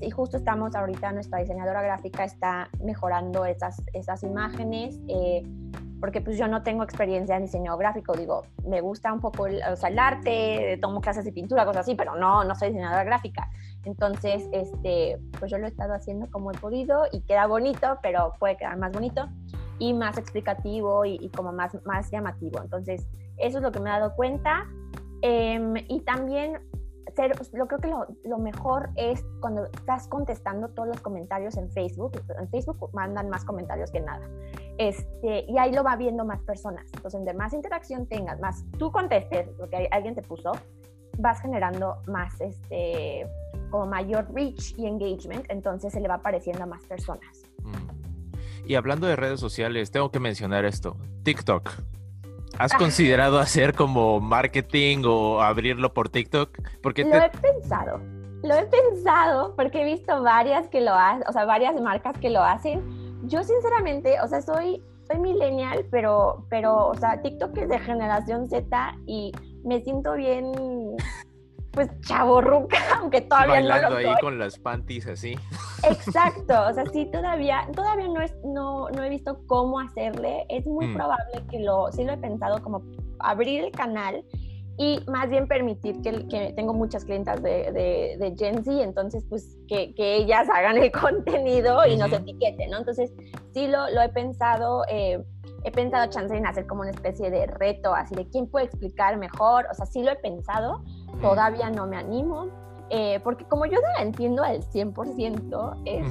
Y 0.00 0.10
justo 0.10 0.36
estamos 0.36 0.74
ahorita, 0.74 1.12
nuestra 1.12 1.38
diseñadora 1.38 1.82
gráfica 1.82 2.24
está 2.24 2.70
mejorando 2.84 3.44
esas, 3.44 3.82
esas 3.92 4.22
imágenes. 4.22 4.98
Eh, 5.08 5.42
porque 6.00 6.22
pues 6.22 6.38
yo 6.38 6.48
no 6.48 6.62
tengo 6.62 6.82
experiencia 6.82 7.36
en 7.36 7.42
diseño 7.42 7.76
gráfico, 7.76 8.14
digo, 8.14 8.44
me 8.66 8.80
gusta 8.80 9.12
un 9.12 9.20
poco 9.20 9.46
el, 9.46 9.60
o 9.70 9.76
sea, 9.76 9.90
el 9.90 9.98
arte, 9.98 10.78
tomo 10.80 11.00
clases 11.00 11.26
de 11.26 11.32
pintura, 11.32 11.66
cosas 11.66 11.82
así, 11.82 11.94
pero 11.94 12.16
no, 12.16 12.42
no 12.42 12.54
soy 12.54 12.68
diseñadora 12.68 13.04
gráfica. 13.04 13.50
Entonces, 13.84 14.48
este, 14.52 15.18
pues 15.38 15.50
yo 15.50 15.58
lo 15.58 15.66
he 15.66 15.68
estado 15.68 15.92
haciendo 15.92 16.30
como 16.30 16.50
he 16.50 16.54
podido 16.54 17.02
y 17.12 17.20
queda 17.20 17.46
bonito, 17.46 17.98
pero 18.02 18.32
puede 18.38 18.56
quedar 18.56 18.78
más 18.78 18.92
bonito 18.92 19.28
y 19.78 19.92
más 19.92 20.16
explicativo 20.16 21.04
y, 21.04 21.28
como 21.30 21.52
más, 21.52 21.76
más 21.84 22.10
llamativo. 22.10 22.60
Entonces, 22.62 23.06
eso 23.36 23.58
es 23.58 23.62
lo 23.62 23.70
que 23.70 23.80
me 23.80 23.90
he 23.90 23.92
dado 23.92 24.14
cuenta. 24.14 24.66
Em, 25.22 25.74
y 25.88 26.00
también 26.00 26.60
ser, 27.10 27.32
lo 27.52 27.66
creo 27.66 27.80
que 27.80 27.88
lo, 28.28 28.38
mejor 28.38 28.90
es 28.96 29.24
cuando 29.40 29.64
estás 29.66 30.08
contestando 30.08 30.68
todos 30.68 30.88
los 30.88 31.00
comentarios 31.00 31.56
en 31.56 31.70
Facebook. 31.70 32.22
En 32.38 32.48
Facebook 32.48 32.90
mandan 32.92 33.28
más 33.28 33.44
comentarios 33.44 33.90
que 33.90 34.00
nada. 34.00 34.28
Este, 34.78 35.44
y 35.48 35.58
ahí 35.58 35.72
lo 35.72 35.84
va 35.84 35.96
viendo 35.96 36.24
más 36.24 36.40
personas. 36.42 36.86
Entonces, 36.94 37.18
entre 37.18 37.34
más 37.34 37.52
interacción 37.52 38.06
tengas, 38.06 38.40
más 38.40 38.64
tú 38.78 38.90
contestes 38.90 39.48
lo 39.58 39.68
que 39.68 39.88
alguien 39.90 40.14
te 40.14 40.22
puso, 40.22 40.52
vas 41.18 41.40
generando 41.40 41.96
más, 42.06 42.40
este, 42.40 43.26
como 43.70 43.86
mayor 43.86 44.26
reach 44.32 44.74
y 44.78 44.86
engagement. 44.86 45.46
Entonces, 45.48 45.92
se 45.92 46.00
le 46.00 46.08
va 46.08 46.14
apareciendo 46.14 46.62
a 46.64 46.66
más 46.66 46.84
personas. 46.84 47.42
Mm. 47.62 48.00
Y 48.66 48.74
hablando 48.76 49.06
de 49.06 49.16
redes 49.16 49.40
sociales, 49.40 49.90
tengo 49.90 50.10
que 50.10 50.20
mencionar 50.20 50.64
esto. 50.64 50.96
TikTok. 51.24 51.70
¿Has 52.58 52.74
considerado 52.74 53.38
hacer 53.38 53.74
como 53.74 54.20
marketing 54.20 55.02
o 55.06 55.40
abrirlo 55.40 55.94
por 55.94 56.08
TikTok? 56.08 56.58
Porque 56.82 57.04
lo 57.04 57.16
he 57.16 57.30
pensado, 57.30 58.00
lo 58.42 58.54
he 58.54 58.66
pensado 58.66 59.54
porque 59.56 59.82
he 59.82 59.84
visto 59.84 60.22
varias 60.22 60.68
que 60.68 60.80
lo 60.80 60.94
hacen, 60.94 61.24
o 61.28 61.32
sea, 61.32 61.44
varias 61.44 61.80
marcas 61.80 62.16
que 62.18 62.30
lo 62.30 62.42
hacen. 62.42 62.82
Yo 63.28 63.42
sinceramente, 63.44 64.20
o 64.20 64.28
sea, 64.28 64.42
soy, 64.42 64.82
soy 65.06 65.18
millennial, 65.18 65.86
pero, 65.90 66.46
pero, 66.48 66.88
o 66.88 66.94
sea, 66.94 67.20
TikTok 67.22 67.56
es 67.58 67.68
de 67.68 67.78
generación 67.78 68.48
Z 68.48 68.94
y 69.06 69.32
me 69.64 69.80
siento 69.82 70.14
bien 70.14 70.52
pues 71.70 71.88
chaborruca, 72.00 72.78
aunque 72.98 73.20
todavía 73.20 73.60
no 73.60 73.90
lo 73.90 73.96
ahí 73.96 74.14
con 74.20 74.38
las 74.38 74.58
panties 74.58 75.06
así. 75.06 75.36
Exacto, 75.82 76.54
o 76.68 76.72
sea, 76.72 76.84
sí, 76.92 77.06
todavía, 77.06 77.66
todavía 77.74 78.08
no, 78.08 78.20
es, 78.20 78.34
no, 78.44 78.88
no 78.90 79.02
he 79.02 79.08
visto 79.08 79.40
cómo 79.46 79.80
hacerle. 79.80 80.44
Es 80.48 80.66
muy 80.66 80.86
mm. 80.86 80.94
probable 80.94 81.44
que 81.50 81.60
lo, 81.60 81.90
sí 81.92 82.04
lo 82.04 82.12
he 82.12 82.18
pensado 82.18 82.62
como 82.62 82.82
abrir 83.18 83.64
el 83.64 83.70
canal 83.70 84.24
y 84.76 84.98
más 85.08 85.28
bien 85.28 85.46
permitir 85.46 86.00
que, 86.00 86.26
que 86.28 86.52
tengo 86.54 86.72
muchas 86.72 87.04
clientas 87.04 87.42
de, 87.42 87.70
de, 87.72 88.16
de, 88.18 88.34
Gen 88.38 88.64
Z, 88.64 88.82
entonces 88.82 89.24
pues 89.28 89.58
que, 89.68 89.94
que 89.94 90.16
ellas 90.16 90.48
hagan 90.54 90.78
el 90.78 90.90
contenido 90.90 91.86
y 91.86 91.96
nos 91.96 92.12
etiqueten, 92.12 92.70
¿no? 92.70 92.78
Entonces 92.78 93.12
sí 93.52 93.66
lo, 93.66 93.90
lo 93.90 94.00
he 94.00 94.08
pensado. 94.08 94.84
Eh, 94.88 95.22
he 95.64 95.70
pensado 95.70 96.10
chance 96.10 96.34
en 96.34 96.46
hacer 96.46 96.66
como 96.66 96.80
una 96.82 96.90
especie 96.90 97.30
de 97.30 97.46
reto, 97.46 97.94
así 97.94 98.14
de 98.14 98.26
quién 98.28 98.46
puede 98.46 98.66
explicar 98.66 99.18
mejor, 99.18 99.66
o 99.70 99.74
sea, 99.74 99.84
sí 99.84 100.02
lo 100.02 100.10
he 100.12 100.16
pensado, 100.16 100.82
todavía 101.20 101.68
no 101.68 101.86
me 101.86 101.98
animo, 101.98 102.48
eh, 102.90 103.20
porque 103.20 103.44
como 103.44 103.66
yo 103.66 103.80
no 103.80 103.88
la 103.96 104.02
entiendo 104.02 104.42
al 104.42 104.62
100%, 104.62 105.82
es, 105.84 106.06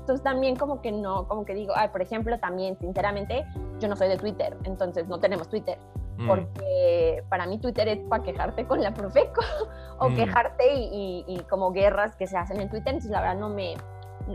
entonces 0.00 0.22
también 0.24 0.56
como 0.56 0.82
que 0.82 0.92
no, 0.92 1.28
como 1.28 1.44
que 1.44 1.54
digo, 1.54 1.74
por 1.92 2.02
ejemplo, 2.02 2.38
también 2.38 2.76
sinceramente, 2.78 3.44
yo 3.80 3.88
no 3.88 3.96
soy 3.96 4.08
de 4.08 4.16
Twitter, 4.16 4.56
entonces 4.64 5.08
no 5.08 5.18
tenemos 5.18 5.48
Twitter. 5.48 5.78
Mm. 6.18 6.28
Porque 6.28 7.24
para 7.28 7.46
mí 7.46 7.58
Twitter 7.58 7.88
es 7.88 7.98
para 8.08 8.22
quejarte 8.22 8.66
con 8.66 8.82
la 8.82 8.92
Profeco 8.92 9.40
o 9.98 10.10
mm. 10.10 10.16
quejarte 10.16 10.74
y, 10.74 11.42
como 11.48 11.72
guerras 11.72 12.16
que 12.16 12.26
se 12.26 12.36
hacen 12.36 12.60
en 12.60 12.68
Twitter. 12.68 12.88
Entonces, 12.88 13.10
la 13.10 13.20
verdad, 13.20 13.36
no 13.36 13.48
me, 13.48 13.76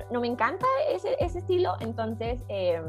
no, 0.10 0.22
me 0.22 0.28
encanta 0.28 0.66
ese, 0.90 1.16
ese 1.20 1.40
estilo. 1.40 1.76
Entonces, 1.82 2.42
eh, 2.50 2.82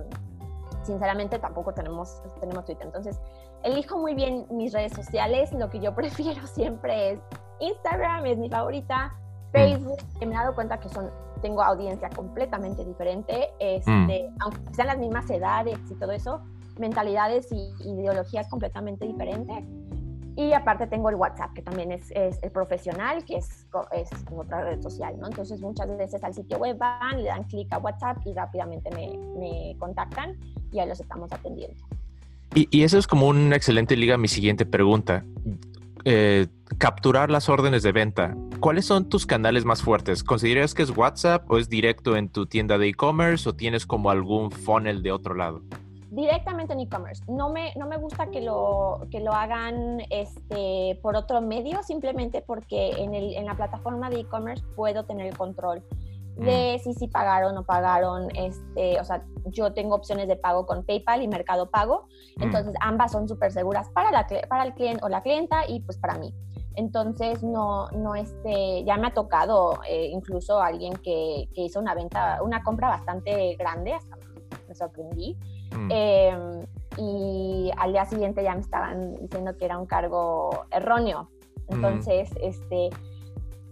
sinceramente 0.83 1.39
tampoco 1.39 1.75
tenemos, 1.75 2.23
tenemos 2.41 2.65
Twitter. 2.65 2.87
Entonces, 2.87 3.21
elijo 3.63 3.99
muy 3.99 4.15
bien 4.15 4.47
mis 4.51 4.73
redes 4.73 4.93
sociales. 4.93 5.53
Lo 5.53 5.69
que 5.69 5.81
yo 5.81 5.95
prefiero 5.97 6.47
siempre 6.47 7.11
es 7.11 7.21
Instagram, 7.61 8.27
es 8.27 8.39
mi 8.39 8.49
favorita. 8.49 9.15
Mm. 9.49 9.53
Facebook, 9.53 9.99
que 10.19 10.27
me 10.27 10.35
he 10.35 10.39
dado 10.39 10.55
cuenta 10.55 10.79
que 10.79 10.89
son, 10.89 11.11
tengo 11.41 11.63
audiencia 11.63 12.09
completamente 12.11 12.85
diferente. 12.85 13.49
Este, 13.59 13.91
mm. 14.31 14.37
Aunque 14.41 14.75
sean 14.75 14.89
las 14.89 14.99
mismas 14.99 15.29
edades 15.31 15.79
y 15.91 15.95
todo 15.95 16.13
eso, 16.13 16.41
mentalidades 16.79 17.49
y 17.53 17.73
ideologías 17.85 18.49
completamente 18.49 19.07
diferentes. 19.07 19.65
Y 20.37 20.53
aparte 20.53 20.87
tengo 20.87 21.09
el 21.11 21.17
WhatsApp, 21.17 21.53
que 21.53 21.63
también 21.63 21.91
es, 21.91 22.13
es 22.13 22.39
el 22.43 22.53
profesional, 22.53 23.25
que 23.25 23.39
es, 23.39 23.67
es 23.91 24.09
otra 24.33 24.63
red 24.63 24.81
social, 24.81 25.19
¿no? 25.19 25.27
Entonces 25.27 25.61
muchas 25.61 25.89
veces 25.99 26.23
al 26.23 26.33
sitio 26.33 26.59
web 26.59 26.79
van, 26.79 27.25
le 27.25 27.29
dan 27.29 27.43
clic 27.45 27.73
a 27.73 27.79
WhatsApp 27.79 28.19
y 28.25 28.33
rápidamente 28.35 28.89
me, 28.95 29.19
me 29.37 29.77
contactan 29.81 30.39
y 30.71 30.79
ahí 30.79 30.89
los 30.89 31.01
estamos 31.01 31.33
atendiendo. 31.33 31.77
Y, 32.55 32.69
y, 32.71 32.85
eso 32.85 32.99
es 32.99 33.09
como 33.09 33.27
una 33.27 33.57
excelente 33.57 33.97
liga 33.97 34.17
mi 34.17 34.29
siguiente 34.29 34.65
pregunta. 34.65 35.25
Eh, 36.11 36.47
capturar 36.79 37.31
las 37.31 37.51
órdenes 37.51 37.83
de 37.83 37.93
venta, 37.93 38.35
¿cuáles 38.61 38.87
son 38.87 39.11
tus 39.11 39.27
canales 39.27 39.67
más 39.67 39.83
fuertes? 39.83 40.25
¿Consideras 40.25 40.73
que 40.73 40.83
es 40.83 40.97
WhatsApp 40.97 41.45
o 41.51 41.59
es 41.59 41.69
directo 41.69 42.17
en 42.17 42.31
tu 42.31 42.47
tienda 42.47 42.79
de 42.79 42.89
e-commerce 42.89 43.47
o 43.47 43.55
tienes 43.55 43.85
como 43.85 44.09
algún 44.09 44.51
funnel 44.51 45.03
de 45.03 45.13
otro 45.13 45.35
lado? 45.35 45.61
Directamente 46.11 46.73
en 46.73 46.81
e-commerce. 46.81 47.23
No 47.29 47.51
me, 47.51 47.75
no 47.77 47.87
me 47.87 47.99
gusta 47.99 48.31
que 48.31 48.41
lo, 48.41 49.07
que 49.11 49.21
lo 49.21 49.35
hagan 49.35 50.01
este, 50.09 50.99
por 51.03 51.15
otro 51.15 51.43
medio, 51.43 51.83
simplemente 51.83 52.41
porque 52.41 52.93
en, 52.93 53.13
el, 53.13 53.35
en 53.35 53.45
la 53.45 53.55
plataforma 53.55 54.09
de 54.09 54.21
e-commerce 54.21 54.65
puedo 54.77 55.05
tener 55.05 55.27
el 55.27 55.37
control 55.37 55.83
de 56.39 56.81
si 56.83 56.95
sí 56.95 57.09
pagaron 57.09 57.53
o 57.53 57.55
no 57.55 57.65
pagaron, 57.65 58.29
este, 58.37 59.01
o 59.01 59.05
sea, 59.05 59.25
yo 59.47 59.73
tengo 59.73 59.97
opciones 59.97 60.29
de 60.29 60.37
pago 60.37 60.67
con 60.67 60.85
PayPal 60.85 61.23
y 61.23 61.29
Mercado 61.29 61.71
Pago, 61.71 62.07
mm. 62.37 62.43
entonces 62.45 62.75
ambas 62.81 63.13
son 63.13 63.29
súper 63.29 63.53
seguras 63.53 63.89
para, 63.91 64.11
la, 64.11 64.27
para 64.49 64.65
el 64.65 64.75
cliente 64.75 65.05
o 65.05 65.09
la 65.09 65.23
clienta 65.23 65.67
y 65.69 65.81
pues 65.81 65.99
para 65.99 66.17
mí. 66.17 66.33
Entonces, 66.77 67.43
no, 67.43 67.89
no, 67.89 68.15
este, 68.15 68.85
ya 68.85 68.97
me 68.97 69.09
ha 69.09 69.15
tocado 69.15 69.81
eh, 69.89 70.07
incluso 70.13 70.61
alguien 70.61 70.93
que, 70.95 71.49
que, 71.53 71.63
hizo 71.63 71.81
una 71.81 71.93
venta, 71.93 72.41
una 72.41 72.63
compra 72.63 72.89
bastante 72.89 73.57
grande, 73.57 73.95
hasta 73.95 74.17
me 74.69 74.75
sorprendí. 74.75 75.37
Mm. 75.73 75.89
Em, 75.91 76.67
y 76.97 77.71
al 77.77 77.93
día 77.93 78.05
siguiente 78.05 78.43
ya 78.43 78.55
me 78.55 78.61
estaban 78.61 79.15
diciendo 79.17 79.57
que 79.57 79.65
era 79.65 79.79
un 79.79 79.87
cargo 79.87 80.67
erróneo. 80.71 81.29
Mm. 81.69 81.75
Entonces, 81.75 82.31
este, 82.41 82.91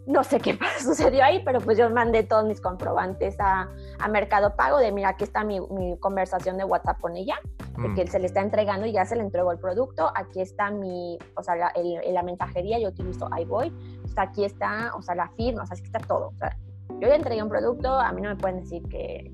no 0.07 0.23
sé 0.25 0.41
qué 0.41 0.59
sucedió 0.81 1.25
ahí, 1.25 1.43
pero 1.45 1.61
pues 1.61 1.77
yo 1.77 1.91
mandé 1.91 2.23
todos 2.23 2.45
mis 2.45 2.61
comprobantes 2.61 3.37
a, 3.41 3.69
a 3.99 4.09
Mercado 4.09 4.55
Pago 4.57 4.79
de, 4.79 4.93
mira, 4.93 5.11
aquí 5.11 5.25
está 5.25 5.45
mi, 5.45 5.61
mi 5.61 5.99
conversación 5.99 6.57
de 6.57 6.65
WhatsApp 6.65 7.01
con 7.01 7.17
ella, 7.17 7.37
de 7.77 7.95
que 7.95 8.05
mm. 8.05 8.09
se 8.09 8.19
le 8.19 8.27
está 8.27 8.41
entregando 8.41 8.87
y 8.87 8.93
ya 8.93 9.05
se 9.05 9.17
le 9.17 9.23
entregó 9.23 9.53
el 9.53 9.59
producto, 9.59 10.11
aquí 10.15 10.41
está 10.41 10.71
mi, 10.71 11.19
o 11.35 11.43
sea, 11.43 11.57
la, 11.57 11.73
la 12.07 12.23
mensajería, 12.23 12.79
yo 12.79 12.89
utilizo 12.89 13.27
o 13.27 14.09
sea, 14.09 14.25
aquí 14.25 14.45
está, 14.45 14.93
o 14.97 15.03
sea, 15.03 15.15
la 15.15 15.29
firma, 15.31 15.63
o 15.63 15.67
sea, 15.67 15.77
aquí 15.77 15.87
está 15.87 15.99
todo. 15.99 16.29
O 16.29 16.37
sea, 16.39 16.57
yo 17.01 17.09
ya 17.09 17.17
entregué 17.17 17.43
un 17.43 17.49
producto, 17.49 17.99
a 17.99 18.13
mí 18.13 18.23
no 18.23 18.31
me 18.31 18.37
pueden 18.37 18.61
decir 18.61 18.83
que, 18.89 19.33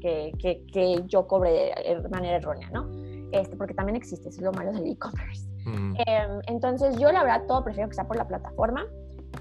que, 0.00 0.32
que, 0.38 0.66
que 0.72 1.02
yo 1.06 1.26
cobre 1.26 1.72
de 1.76 2.08
manera 2.08 2.36
errónea, 2.36 2.70
¿no? 2.70 2.88
Este, 3.32 3.56
porque 3.56 3.74
también 3.74 3.96
existe, 3.96 4.28
eso 4.28 4.38
es 4.38 4.44
lo 4.44 4.52
malo 4.52 4.72
del 4.72 4.86
e-commerce. 4.86 5.48
Mm. 5.64 5.94
Em, 6.06 6.40
entonces, 6.46 6.96
yo 6.98 7.12
la 7.12 7.22
verdad 7.22 7.44
todo 7.46 7.64
prefiero 7.64 7.88
que 7.88 7.94
sea 7.94 8.06
por 8.06 8.16
la 8.16 8.26
plataforma. 8.26 8.86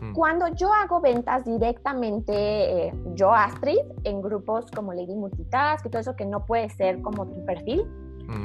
Mm. 0.02 0.14
Cuando 0.14 0.48
yo 0.50 0.74
hago 0.74 1.02
ventas 1.02 1.46
directamente, 1.46 2.34
eh, 2.88 2.94
yo 3.16 3.34
Astrid, 3.34 3.80
en 4.04 4.22
grupos 4.22 4.70
como 4.72 4.94
Lady 4.94 5.16
Multitask 5.16 5.86
y 5.86 5.90
todo 5.90 6.02
eso 6.02 6.16
que 6.16 6.26
no 6.26 6.46
puede 6.46 6.70
ser 6.70 7.02
como 7.02 7.28
tu 7.28 7.46
perfil, 7.46 7.86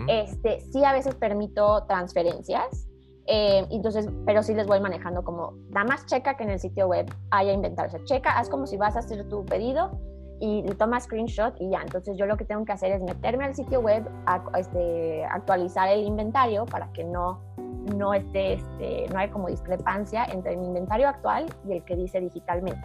este, 0.09 0.61
sí 0.73 0.83
a 0.83 0.93
veces 0.93 1.15
permito 1.15 1.85
transferencias. 1.87 2.89
Eh, 3.27 3.67
entonces, 3.71 4.09
pero 4.27 4.43
sí 4.43 4.55
les 4.55 4.67
voy 4.67 4.81
manejando 4.81 5.25
como, 5.25 5.55
da 5.71 5.85
más 5.85 6.07
checa 6.07 6.37
que 6.37 6.45
en 6.45 6.51
el 6.51 6.59
sitio 6.59 6.89
web 6.89 7.07
haya 7.31 7.53
inventarse. 7.53 8.03
Checa, 8.05 8.39
haz 8.39 8.49
como 8.49 8.67
si 8.67 8.77
vas 8.77 8.97
a 8.97 9.01
hacer 9.01 9.29
tu 9.29 9.45
pedido 9.45 9.99
y 10.41 10.63
le 10.63 10.75
tomas 10.75 11.05
screenshot 11.05 11.55
y 11.61 11.71
ya. 11.71 11.81
Entonces 11.83 12.17
yo 12.17 12.27
lo 12.27 12.37
que 12.37 12.45
tengo 12.45 12.65
que 12.65 12.73
hacer 12.73 12.93
es 12.93 13.03
meterme 13.03 13.45
al 13.45 13.55
sitio 13.55 13.81
web, 13.81 14.09
este, 14.59 15.25
actualizar 15.25 15.89
el 15.89 16.05
inventario 16.05 16.67
para 16.67 16.93
que 16.93 17.05
no 17.05 17.41
no, 17.97 18.15
esté, 18.15 18.55
este, 18.55 19.07
no 19.13 19.19
hay 19.19 19.29
como 19.29 19.49
discrepancia 19.49 20.25
entre 20.25 20.57
mi 20.57 20.67
inventario 20.67 21.09
actual 21.09 21.47
y 21.69 21.73
el 21.73 21.83
que 21.85 21.97
dice 21.97 22.21
digitalmente. 22.21 22.83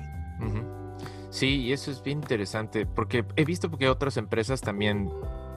Sí, 1.29 1.61
y 1.61 1.73
eso 1.73 1.91
es 1.91 2.01
bien 2.01 2.19
interesante, 2.19 2.85
porque 2.85 3.23
he 3.35 3.45
visto 3.45 3.69
que 3.69 3.87
otras 3.87 4.17
empresas 4.17 4.61
también 4.61 5.11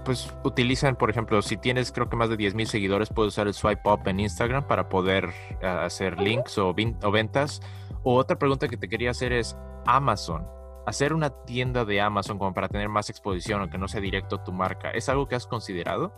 pues 0.05 0.33
utilizan, 0.45 0.97
por 0.97 1.11
ejemplo, 1.11 1.41
si 1.43 1.57
tienes 1.57 1.93
creo 1.93 2.09
que 2.09 2.17
más 2.17 2.29
de 2.29 2.37
10.000 2.37 2.67
seguidores, 2.67 3.09
puedes 3.09 3.35
usar 3.35 3.47
el 3.47 3.55
swipe 3.55 3.89
up 3.89 4.01
en 4.07 4.21
Instagram 4.21 4.67
para 4.67 4.89
poder 4.89 5.31
eh, 5.61 5.67
hacer 5.67 6.21
links 6.21 6.59
o, 6.59 6.69
o, 6.71 7.11
ventas. 7.11 7.61
O 8.03 8.17
otra 8.17 8.39
pregunta 8.39 8.69
que 8.69 8.77
te 8.77 8.89
quería 8.89 9.13
hacer 9.13 9.33
es 9.33 9.57
Amazon. 9.87 10.47
Hacer 10.87 11.13
una 11.13 11.31
tienda 11.31 11.85
de 11.85 12.01
Amazon 12.01 12.39
como 12.39 12.53
para 12.53 12.69
tener 12.69 12.89
más 12.89 13.09
exposición, 13.11 13.61
aunque 13.61 13.79
no 13.79 13.87
sea 13.87 14.01
directo 14.01 14.39
tu 14.39 14.53
marca, 14.53 14.91
¿es 14.91 15.09
algo 15.09 15.29
que 15.29 15.37
has 15.37 15.47
considerado? 15.47 16.13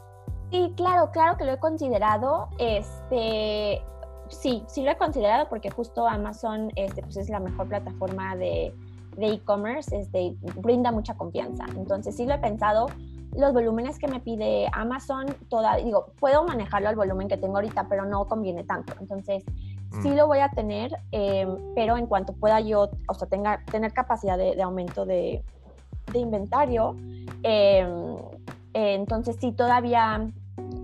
Sí, 0.54 0.72
claro, 0.76 1.10
claro 1.10 1.36
que 1.36 1.44
lo 1.44 1.54
he 1.54 1.58
considerado. 1.58 2.46
Este, 2.60 3.82
sí, 4.28 4.62
sí 4.68 4.84
lo 4.84 4.92
he 4.92 4.96
considerado 4.96 5.48
porque 5.48 5.68
justo 5.68 6.06
Amazon 6.06 6.70
este, 6.76 7.02
pues 7.02 7.16
es 7.16 7.28
la 7.28 7.40
mejor 7.40 7.66
plataforma 7.66 8.36
de 8.36 8.72
e-commerce, 9.18 9.98
este, 9.98 10.36
brinda 10.58 10.92
mucha 10.92 11.14
confianza. 11.14 11.64
Entonces 11.76 12.14
sí 12.14 12.24
lo 12.24 12.34
he 12.34 12.38
pensado. 12.38 12.86
Los 13.36 13.52
volúmenes 13.52 13.98
que 13.98 14.06
me 14.06 14.20
pide 14.20 14.68
Amazon, 14.72 15.26
toda, 15.48 15.74
digo, 15.74 16.12
puedo 16.20 16.44
manejarlo 16.44 16.88
al 16.88 16.94
volumen 16.94 17.26
que 17.26 17.36
tengo 17.36 17.56
ahorita, 17.56 17.88
pero 17.88 18.04
no 18.04 18.28
conviene 18.28 18.62
tanto. 18.62 18.92
Entonces, 19.00 19.42
sí 20.02 20.10
mm. 20.10 20.14
lo 20.14 20.28
voy 20.28 20.38
a 20.38 20.50
tener, 20.50 20.96
em, 21.10 21.48
pero 21.74 21.96
en 21.96 22.06
cuanto 22.06 22.32
pueda 22.32 22.60
yo, 22.60 22.90
o 23.08 23.14
sea, 23.14 23.26
tenga, 23.26 23.64
tener 23.72 23.92
capacidad 23.92 24.38
de, 24.38 24.62
aumento 24.62 25.04
de, 25.04 25.42
de 26.12 26.18
inventario, 26.20 26.94
eh, 27.42 27.84
entonces 28.72 29.36
sí, 29.40 29.50
todavía 29.50 30.30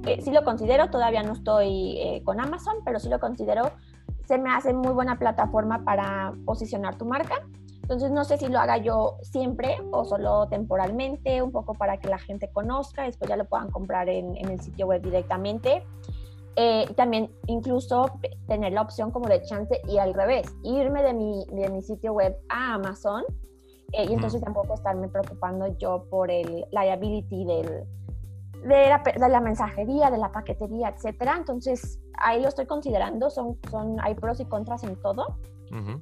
eh, 0.07 0.21
sí 0.23 0.31
lo 0.31 0.45
considero, 0.45 0.91
todavía 0.91 1.23
no 1.23 1.35
estoy 1.35 1.99
eh, 1.99 2.23
con 2.25 2.41
Amazon, 2.41 2.77
pero 2.85 2.99
sí 2.99 3.09
lo 3.09 3.21
considero, 3.21 3.71
se 4.27 4.39
me 4.39 4.51
hace 4.51 4.73
muy 4.73 4.93
buena 4.93 5.19
plataforma 5.19 5.85
para 5.85 6.33
posicionar 6.45 6.97
tu 6.97 7.05
marca. 7.05 7.47
Entonces 7.83 8.13
no 8.13 8.25
sé 8.25 8.39
si 8.39 8.47
lo 8.47 8.61
haga 8.61 8.79
yo 8.79 9.17
siempre 9.23 9.77
o 9.91 10.05
solo 10.05 10.47
temporalmente, 10.49 11.43
un 11.43 11.51
poco 11.51 11.75
para 11.75 11.99
que 11.99 12.09
la 12.09 12.19
gente 12.19 12.49
conozca, 12.53 13.03
después 13.03 13.29
ya 13.29 13.37
lo 13.37 13.47
puedan 13.47 13.71
comprar 13.71 14.09
en, 14.09 14.37
el 14.37 14.61
sitio 14.61 14.87
web 14.87 15.03
directamente. 15.03 15.85
Eh, 16.57 16.87
también 16.97 17.31
incluso 17.47 18.07
tener 18.47 18.73
la 18.73 18.83
opción 18.83 19.11
como 19.11 19.29
de 19.29 19.43
chance 19.43 19.81
y 19.89 19.99
al 19.99 20.15
revés, 20.15 20.47
irme 20.63 21.03
de 21.03 21.15
mi, 21.15 21.45
de 21.47 21.69
mi 21.69 21.83
sitio 21.83 22.13
web 22.13 22.37
a 22.49 22.75
Amazon 22.75 23.25
y 23.93 24.13
entonces 24.13 24.41
tampoco 24.41 24.75
estarme 24.75 25.09
preocupando 25.09 25.67
yo 25.79 26.07
por 26.11 26.31
el 26.31 26.65
liability 26.71 27.45
del, 27.45 27.87
de 28.63 29.29
la, 29.29 29.41
mensajería, 29.41 30.11
de 30.11 30.19
la 30.19 30.33
paquetería, 30.33 30.89
etcétera. 30.89 31.35
Entonces, 31.37 31.99
ahí 32.15 32.41
lo 32.41 32.49
estoy 32.49 32.67
considerando, 32.67 33.31
son, 33.31 33.59
son, 33.71 33.99
hay 34.03 34.15
pros 34.15 34.41
y 34.41 34.45
contras 34.45 34.85
en 34.85 34.97
todo. 34.97 35.39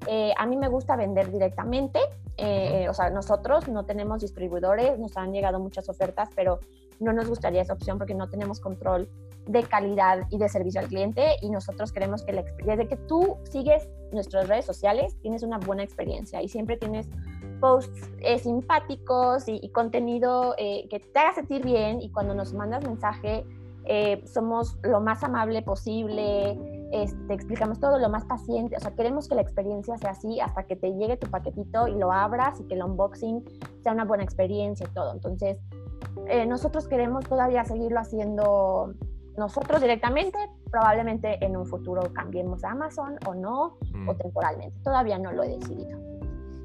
Eh, 0.07 0.33
a 0.39 0.47
mí 0.47 0.57
me 0.57 0.69
gusta 0.69 0.97
vender 0.97 1.31
directamente, 1.31 1.99
eh, 2.39 2.89
o 2.89 2.95
sea, 2.95 3.11
nosotros 3.11 3.69
no 3.69 3.85
tenemos 3.85 4.23
distribuidores, 4.23 4.99
nos 4.99 5.15
han 5.19 5.31
llegado 5.31 5.61
muchas 5.61 5.91
ofertas, 5.91 6.31
pero 6.35 6.61
no 7.01 7.13
nos 7.13 7.29
gustaría 7.29 7.61
esa 7.61 7.75
opción 7.75 7.99
porque 7.99 8.15
no 8.15 8.31
tenemos 8.31 8.61
control 8.61 9.11
de 9.47 9.63
calidad 9.65 10.27
y 10.31 10.39
de 10.39 10.49
servicio 10.49 10.81
al 10.81 10.89
cliente 10.89 11.37
y 11.41 11.51
nosotros 11.51 11.93
queremos 11.93 12.23
que 12.23 12.33
la, 12.33 12.45
desde 12.65 12.89
que 12.89 12.97
tú 12.97 13.37
sigues 13.45 13.89
nuestras 14.13 14.49
redes 14.49 14.65
sociales, 14.65 15.17
tienes 15.21 15.43
una 15.43 15.59
buena 15.59 15.83
experiencia 15.83 16.43
y 16.43 16.49
siempre 16.49 16.77
tienes 16.77 17.09
posts 17.61 18.11
eh, 18.21 18.39
simpáticos 18.39 19.45
y, 19.49 19.69
contenido 19.71 20.55
eh, 20.59 20.87
que 20.89 21.01
te 21.01 21.19
haga 21.19 21.35
sentir 21.35 21.65
bien 21.65 22.01
y 22.01 22.11
cuando 22.11 22.35
nos 22.35 22.55
mandas 22.55 22.85
mensaje 22.85 23.45
eh, 23.85 24.23
somos 24.27 24.79
lo 24.83 25.01
más 25.01 25.23
amable 25.25 25.63
posible, 25.63 26.59
te 26.91 27.35
explicamos 27.35 27.81
todo 27.81 27.99
lo 27.99 28.09
más 28.09 28.25
paciente, 28.25 28.77
o 28.77 28.81
sea, 28.81 28.95
queremos 28.95 29.29
que 29.29 29.35
la 29.35 29.43
experiencia 29.43 29.97
sea 29.99 30.11
así 30.11 30.41
hasta 30.41 30.65
que 30.65 30.77
te 30.77 30.93
llegue 30.95 31.17
tu 31.17 31.31
paquetito 31.31 31.87
y 31.87 31.95
lo 31.95 32.13
abras 32.13 32.61
y 32.61 32.65
que 32.65 32.75
el 32.75 32.83
unboxing 32.83 33.45
sea 33.83 33.93
una 33.93 34.05
buena 34.05 34.25
experiencia 34.25 34.87
y 34.91 34.95
todo. 34.95 35.13
Entonces, 35.13 35.59
nosotros 36.47 36.87
queremos 36.89 37.25
todavía 37.25 37.65
seguirlo 37.65 38.01
haciendo 38.01 38.95
nosotros 39.39 39.81
directamente, 39.81 40.39
probablemente 40.71 41.43
en 41.45 41.57
un 41.57 41.65
futuro 41.65 42.03
cambiemos 42.13 42.65
a 42.65 42.73
Amazon 42.73 43.17
o 43.27 43.35
no, 43.35 43.79
o 44.07 44.13
mm. 44.13 44.19
temporalmente. 44.19 44.79
Todavía 44.83 45.19
no 45.19 45.33
lo 45.33 45.45
he 45.45 45.49
decidido. 45.49 46.08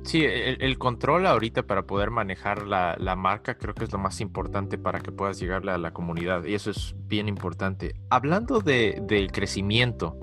Sí, 0.04 0.26
el, 0.26 0.78
control 0.78 1.26
ahorita 1.26 1.64
para 1.64 1.84
poder 1.84 2.12
manejar 2.12 2.68
la, 2.68 3.16
marca 3.16 3.58
creo 3.58 3.74
que 3.74 3.86
es 3.86 3.92
lo 3.94 4.00
más 4.00 4.20
importante 4.20 4.78
para 4.78 5.00
que 5.00 5.12
puedas 5.12 5.40
llegarle 5.40 5.72
a 5.72 5.78
la 5.78 5.92
comunidad 5.92 6.44
y 6.44 6.56
eso 6.56 6.72
es 6.72 6.94
bien 7.08 7.30
importante. 7.30 7.96
Hablando 8.10 8.60
de, 8.60 9.02
del 9.04 9.32
crecimiento, 9.32 10.20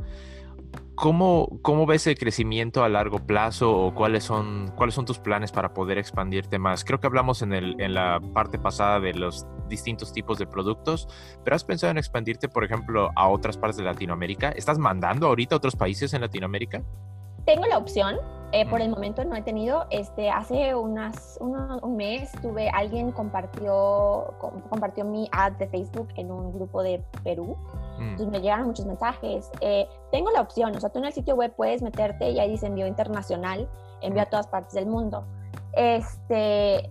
¿cómo, 0.94 1.58
¿cómo 1.62 1.86
ves 1.86 2.06
el 2.06 2.18
crecimiento 2.18 2.84
a 2.84 2.90
largo 2.90 3.20
plazo 3.20 3.74
o 3.74 3.94
cuáles 3.94 4.22
son, 4.22 4.70
cuáles 4.76 4.94
son 4.94 5.06
tus 5.06 5.18
planes 5.18 5.50
para 5.50 5.72
poder 5.72 5.96
expandirte 5.96 6.58
más? 6.58 6.84
Creo 6.84 7.00
que 7.00 7.06
hablamos 7.06 7.40
en, 7.40 7.54
el, 7.54 7.80
en 7.80 7.94
la 7.94 8.20
parte 8.34 8.58
pasada 8.58 9.00
de 9.00 9.14
los 9.14 9.46
distintos 9.70 10.12
tipos 10.12 10.38
de 10.38 10.46
productos, 10.46 11.08
pero 11.42 11.56
¿has 11.56 11.64
pensado 11.64 11.90
en 11.90 11.96
expandirte, 11.96 12.50
por 12.50 12.64
ejemplo, 12.64 13.10
a 13.16 13.28
otras 13.28 13.56
partes 13.56 13.78
de 13.78 13.84
Latinoamérica? 13.84 14.50
¿Estás 14.50 14.78
mandando 14.78 15.26
ahorita 15.26 15.54
a 15.54 15.58
otros 15.58 15.74
países 15.74 16.12
en 16.12 16.20
Latinoamérica? 16.20 16.82
Tengo 17.44 17.66
la 17.66 17.78
opción, 17.78 18.16
eh, 18.52 18.68
por 18.68 18.80
el 18.80 18.88
momento 18.88 19.24
no 19.24 19.36
he 19.36 19.42
tenido. 19.42 19.86
Este, 19.90 20.28
hace 20.30 20.74
unas, 20.74 21.38
un 21.40 21.96
mes 21.96 22.32
tuve, 22.42 22.68
alguien 22.70 23.12
compartió, 23.12 24.34
compartió 24.68 25.04
mi 25.04 25.28
ad 25.32 25.52
de 25.52 25.68
Facebook 25.68 26.08
en 26.16 26.32
un 26.32 26.52
grupo 26.52 26.82
de 26.82 27.02
Perú. 27.22 27.56
Mm. 27.98 28.02
Entonces 28.02 28.28
me 28.28 28.40
llegaron 28.40 28.66
muchos 28.66 28.86
mensajes. 28.86 29.50
Eh, 29.60 29.86
tengo 30.10 30.30
la 30.32 30.40
opción, 30.40 30.74
o 30.74 30.80
sea, 30.80 30.90
tú 30.90 30.98
en 30.98 31.04
el 31.06 31.12
sitio 31.12 31.36
web 31.36 31.52
puedes 31.54 31.80
meterte 31.82 32.30
y 32.30 32.40
ahí 32.40 32.50
dice 32.50 32.66
envío 32.66 32.86
internacional, 32.86 33.68
envío 34.00 34.22
a 34.22 34.26
todas 34.26 34.48
partes 34.48 34.74
del 34.74 34.86
mundo. 34.86 35.24
Este, 35.74 36.90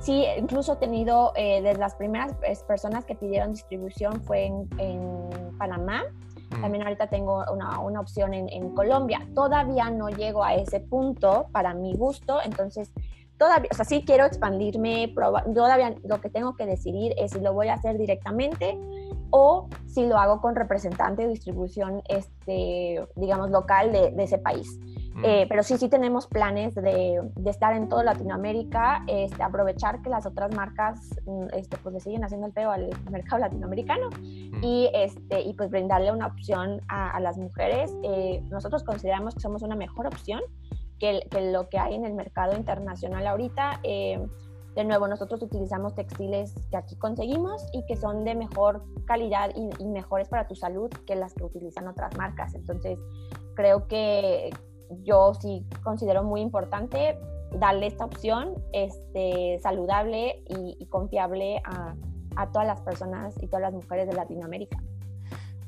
sí, 0.00 0.26
incluso 0.36 0.74
he 0.74 0.76
tenido, 0.76 1.32
eh, 1.36 1.62
de 1.62 1.74
las 1.74 1.94
primeras 1.94 2.34
personas 2.66 3.06
que 3.06 3.14
pidieron 3.14 3.52
distribución 3.52 4.20
fue 4.22 4.44
en, 4.44 4.68
en 4.76 5.56
Panamá. 5.56 6.02
También 6.48 6.82
ahorita 6.82 7.08
tengo 7.08 7.44
una, 7.52 7.78
una 7.80 8.00
opción 8.00 8.34
en, 8.34 8.48
en, 8.48 8.74
Colombia. 8.74 9.26
Todavía 9.34 9.90
no 9.90 10.08
llego 10.08 10.42
a 10.42 10.54
ese 10.54 10.80
punto 10.80 11.46
para 11.52 11.74
mi 11.74 11.94
gusto, 11.94 12.38
entonces 12.44 12.90
todavía, 13.38 13.68
o 13.72 13.74
sea, 13.74 13.84
sí 13.84 14.04
quiero 14.04 14.24
expandirme, 14.24 15.14
todavía 15.54 15.94
lo 16.04 16.20
que 16.20 16.28
tengo 16.28 16.56
que 16.56 16.66
decidir 16.66 17.14
es 17.16 17.32
si 17.32 17.40
lo 17.40 17.52
voy 17.52 17.68
a 17.68 17.74
hacer 17.74 17.96
directamente 17.96 18.78
o 19.30 19.68
si 19.86 20.06
lo 20.06 20.16
hago 20.16 20.40
con 20.40 20.56
representante 20.56 21.22
de 21.22 21.28
distribución, 21.28 22.02
este, 22.08 23.06
digamos, 23.16 23.50
local 23.50 23.92
de 23.92 24.22
ese 24.22 24.38
país. 24.38 24.78
Mm. 25.14 25.24
Eh, 25.24 25.46
pero 25.48 25.62
sí, 25.62 25.76
sí 25.78 25.88
tenemos 25.88 26.26
planes 26.26 26.74
de, 26.74 27.20
de, 27.34 27.50
estar 27.50 27.74
en 27.74 27.88
toda 27.88 28.04
Latinoamérica, 28.04 29.04
este, 29.08 29.42
aprovechar 29.42 30.00
que 30.02 30.10
las 30.10 30.26
otras 30.26 30.54
marcas 30.54 31.00
mm, 31.26 31.46
este, 31.54 31.76
pues 31.78 31.94
le 31.94 32.00
siguen 32.00 32.24
haciendo 32.24 32.46
el 32.46 32.52
peo 32.52 32.70
al 32.70 32.90
mercado 33.10 33.40
latinoamericano 33.40 34.10
mm. 34.10 34.62
y, 34.62 34.90
este, 34.94 35.40
y 35.42 35.54
pues 35.54 35.70
brindarle 35.70 36.12
una 36.12 36.26
opción 36.26 36.80
a, 36.88 37.10
a 37.10 37.20
las 37.20 37.36
mujeres. 37.36 37.92
Eh, 38.04 38.42
nosotros 38.50 38.84
consideramos 38.84 39.34
que 39.34 39.40
somos 39.40 39.62
una 39.62 39.76
mejor 39.76 40.06
opción 40.06 40.40
que, 40.98 41.26
que, 41.30 41.50
lo 41.52 41.68
que 41.68 41.78
hay 41.78 41.94
en 41.94 42.04
el 42.04 42.14
mercado 42.14 42.56
internacional 42.56 43.26
ahorita. 43.26 43.80
Eh, 43.82 44.24
de 44.76 44.84
nuevo, 44.84 45.08
nosotros 45.08 45.42
utilizamos 45.42 45.96
textiles 45.96 46.54
que 46.70 46.76
aquí 46.76 46.94
conseguimos 46.96 47.66
y 47.72 47.84
que 47.86 47.96
son 47.96 48.24
de 48.24 48.36
mejor 48.36 48.84
calidad 49.06 49.50
y, 49.56 49.70
y, 49.82 49.86
mejores 49.86 50.28
para 50.28 50.46
tu 50.46 50.54
salud 50.54 50.88
que 51.04 51.16
las 51.16 51.34
que 51.34 51.42
utilizan 51.42 51.88
otras 51.88 52.16
marcas. 52.16 52.54
Entonces, 52.54 52.96
creo 53.56 53.88
que, 53.88 54.50
yo 55.02 55.34
sí 55.34 55.64
considero 55.82 56.22
muy 56.22 56.40
importante 56.40 57.18
darle 57.52 57.86
esta 57.86 58.04
opción 58.04 58.54
este, 58.72 59.58
saludable 59.62 60.42
y, 60.48 60.86
confiable 60.86 61.62
a, 61.64 61.94
todas 62.52 62.68
las 62.68 62.80
personas 62.82 63.34
y 63.42 63.48
todas 63.48 63.62
las 63.62 63.72
mujeres 63.72 64.06
de 64.08 64.14
Latinoamérica. 64.14 64.80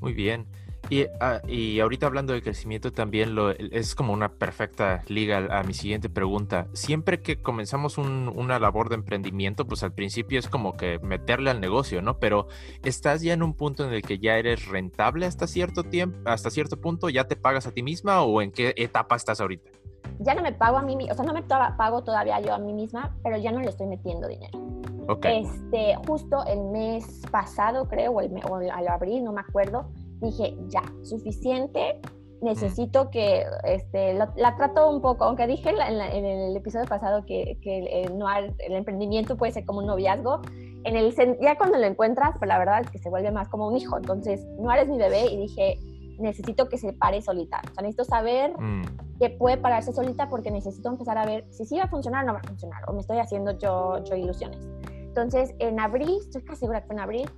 Muy 0.01 0.13
bien. 0.13 0.47
Y, 0.89 1.07
ah, 1.21 1.41
y, 1.47 1.79
ahorita 1.81 2.07
hablando 2.07 2.33
de 2.33 2.43
crecimiento 2.43 2.93
también 2.93 3.35
lo, 3.35 3.51
es 3.51 3.95
como 3.95 4.13
una 4.13 4.33
perfecta 4.33 5.03
liga 5.09 5.47
a, 5.51 5.63
mi 5.63 5.75
siguiente 5.75 6.09
pregunta. 6.09 6.67
Siempre 6.73 7.21
que 7.21 7.41
comenzamos 7.41 7.99
una 7.99 8.59
labor 8.59 8.89
de 8.89 8.97
emprendimiento, 8.97 9.67
pues 9.67 9.83
al 9.83 9.93
principio 9.93 10.39
es 10.39 10.49
como 10.49 10.77
que 10.77 10.99
meterle 11.01 11.51
al 11.51 11.61
negocio, 11.61 12.03
¿no? 12.03 12.19
Pero 12.19 12.49
¿estás 12.83 13.23
ya 13.23 13.35
en 13.35 13.43
un 13.43 13.55
punto 13.55 13.87
en 13.87 13.93
el 13.93 14.03
que 14.03 14.19
ya 14.19 14.37
eres 14.37 14.67
rentable 14.67 15.27
hasta 15.27 15.47
cierto 15.47 15.85
tiempo, 15.85 16.19
hasta 16.25 16.51
cierto 16.51 16.81
punto? 16.81 17.09
¿Ya 17.09 17.25
te 17.25 17.37
pagas 17.37 17.67
a 17.67 17.73
ti 17.73 17.83
misma 17.83 18.23
o 18.23 18.43
en 18.43 18.51
qué 18.51 18.75
etapa 18.77 19.17
estás 19.17 19.41
ahorita? 19.41 19.71
Ya 20.19 20.35
no 20.35 20.43
me 20.43 20.53
pago 20.53 20.77
a 20.77 20.83
mí, 20.83 20.97
o 21.11 21.15
sea, 21.15 21.25
no 21.25 21.33
me 21.33 21.43
pago 21.43 22.03
todavía 22.03 22.41
yo 22.41 22.53
a 22.53 22.59
mí 22.59 22.73
misma, 22.73 23.17
pero 23.23 23.39
ya 23.39 23.53
no 23.53 23.61
le 23.61 23.69
estoy 23.69 23.87
metiendo 23.87 24.29
dinero. 24.29 24.59
Okay. 25.09 25.45
Este, 25.45 25.97
justo 26.07 26.45
el 26.47 26.61
mes 26.65 27.23
pasado, 27.31 27.89
creo, 27.89 28.13
o, 28.13 28.21
el, 28.21 28.33
o 28.49 28.57
al 28.57 28.89
abril, 28.89 29.25
no 29.25 29.33
me 29.33 29.41
acuerdo, 29.41 29.91
dije, 30.21 30.57
ya, 30.69 30.83
suficiente, 31.03 32.01
necesito 32.43 33.11
que, 33.11 33.45
este, 33.65 34.15
la 34.15 34.57
trato 34.57 34.91
un 34.91 35.01
poco, 35.01 35.25
aunque 35.25 35.47
dije 35.47 35.71
en, 35.71 36.25
el 36.25 36.57
episodio 36.57 36.87
pasado 36.87 37.25
que, 37.27 37.59
que 37.63 38.05
el, 38.05 38.23
el, 38.59 38.73
emprendimiento 38.73 39.37
puede 39.37 39.53
ser 39.53 39.65
como 39.65 39.81
un 39.81 39.87
noviazgo, 39.87 40.41
en 40.85 40.97
el, 40.97 41.15
ya 41.41 41.59
cuando 41.59 41.79
lo 41.79 41.85
encuentras, 41.85 42.37
pues 42.39 42.49
la 42.49 42.59
verdad 42.59 42.81
es 42.81 42.91
que 42.91 42.99
se 42.99 43.11
vuelve 43.11 43.31
más 43.31 43.49
como 43.49 43.69
un 43.69 43.77
hijo, 43.77 43.97
entonces 43.97 44.47
no 44.59 44.73
eres 44.73 44.89
mi 44.89 44.97
bebé 44.97 45.27
y 45.27 45.37
dije, 45.37 45.79
necesito 46.19 46.69
que 46.69 46.79
se 46.79 46.93
pare 46.93 47.21
solita, 47.21 47.61
o 47.71 47.75
sea, 47.75 47.83
necesito 47.83 48.05
saber 48.05 48.59
mm. 48.59 49.19
que 49.19 49.31
puede 49.31 49.59
pararse 49.59 49.93
solita 49.93 50.29
porque 50.29 50.51
necesito 50.51 50.89
empezar 50.89 51.19
a 51.19 51.27
ver 51.27 51.45
si 51.51 51.67
sí 51.67 51.77
va 51.77 51.85
a 51.85 51.89
funcionar 51.89 52.25
o 52.25 52.29
no 52.29 52.33
va 52.35 52.41
a 52.41 52.49
funcionar, 52.49 52.83
o 52.89 52.93
me 52.93 53.01
estoy 53.01 53.19
haciendo 53.19 53.53
yo, 53.59 54.03
yo 54.05 54.17
ilusiones. 54.17 54.67
Entonces, 54.91 55.55
en 55.59 55.81
abril, 55.81 56.19
estoy 56.21 56.43
casi 56.43 56.61
segura 56.61 56.81
que 56.81 56.87
fue 56.87 56.95
en 56.95 57.01
abril, 57.01 57.31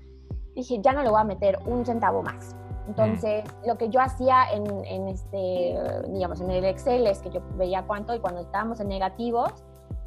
dije, 0.55 0.79
ya 0.81 0.93
no 0.93 1.03
le 1.03 1.09
voy 1.09 1.21
a 1.21 1.25
meter 1.25 1.59
un 1.67 1.85
centavo 1.85 2.23
más 2.23 2.55
entonces, 2.89 3.45
lo 3.65 3.77
que 3.79 3.89
yo 3.89 4.01
hacía 4.01 4.51
en, 4.53 4.67
en, 4.85 5.09
este, 5.09 5.79
digamos, 6.09 6.41
en 6.41 6.51
el 6.51 6.65
Excel 6.65 7.07
es 7.07 7.21
que 7.21 7.31
yo 7.31 7.41
veía 7.57 7.85
cuánto 7.87 8.15
y 8.15 8.19
cuando 8.19 8.41
estábamos 8.41 8.81
en 8.81 8.89
negativos, 8.89 9.53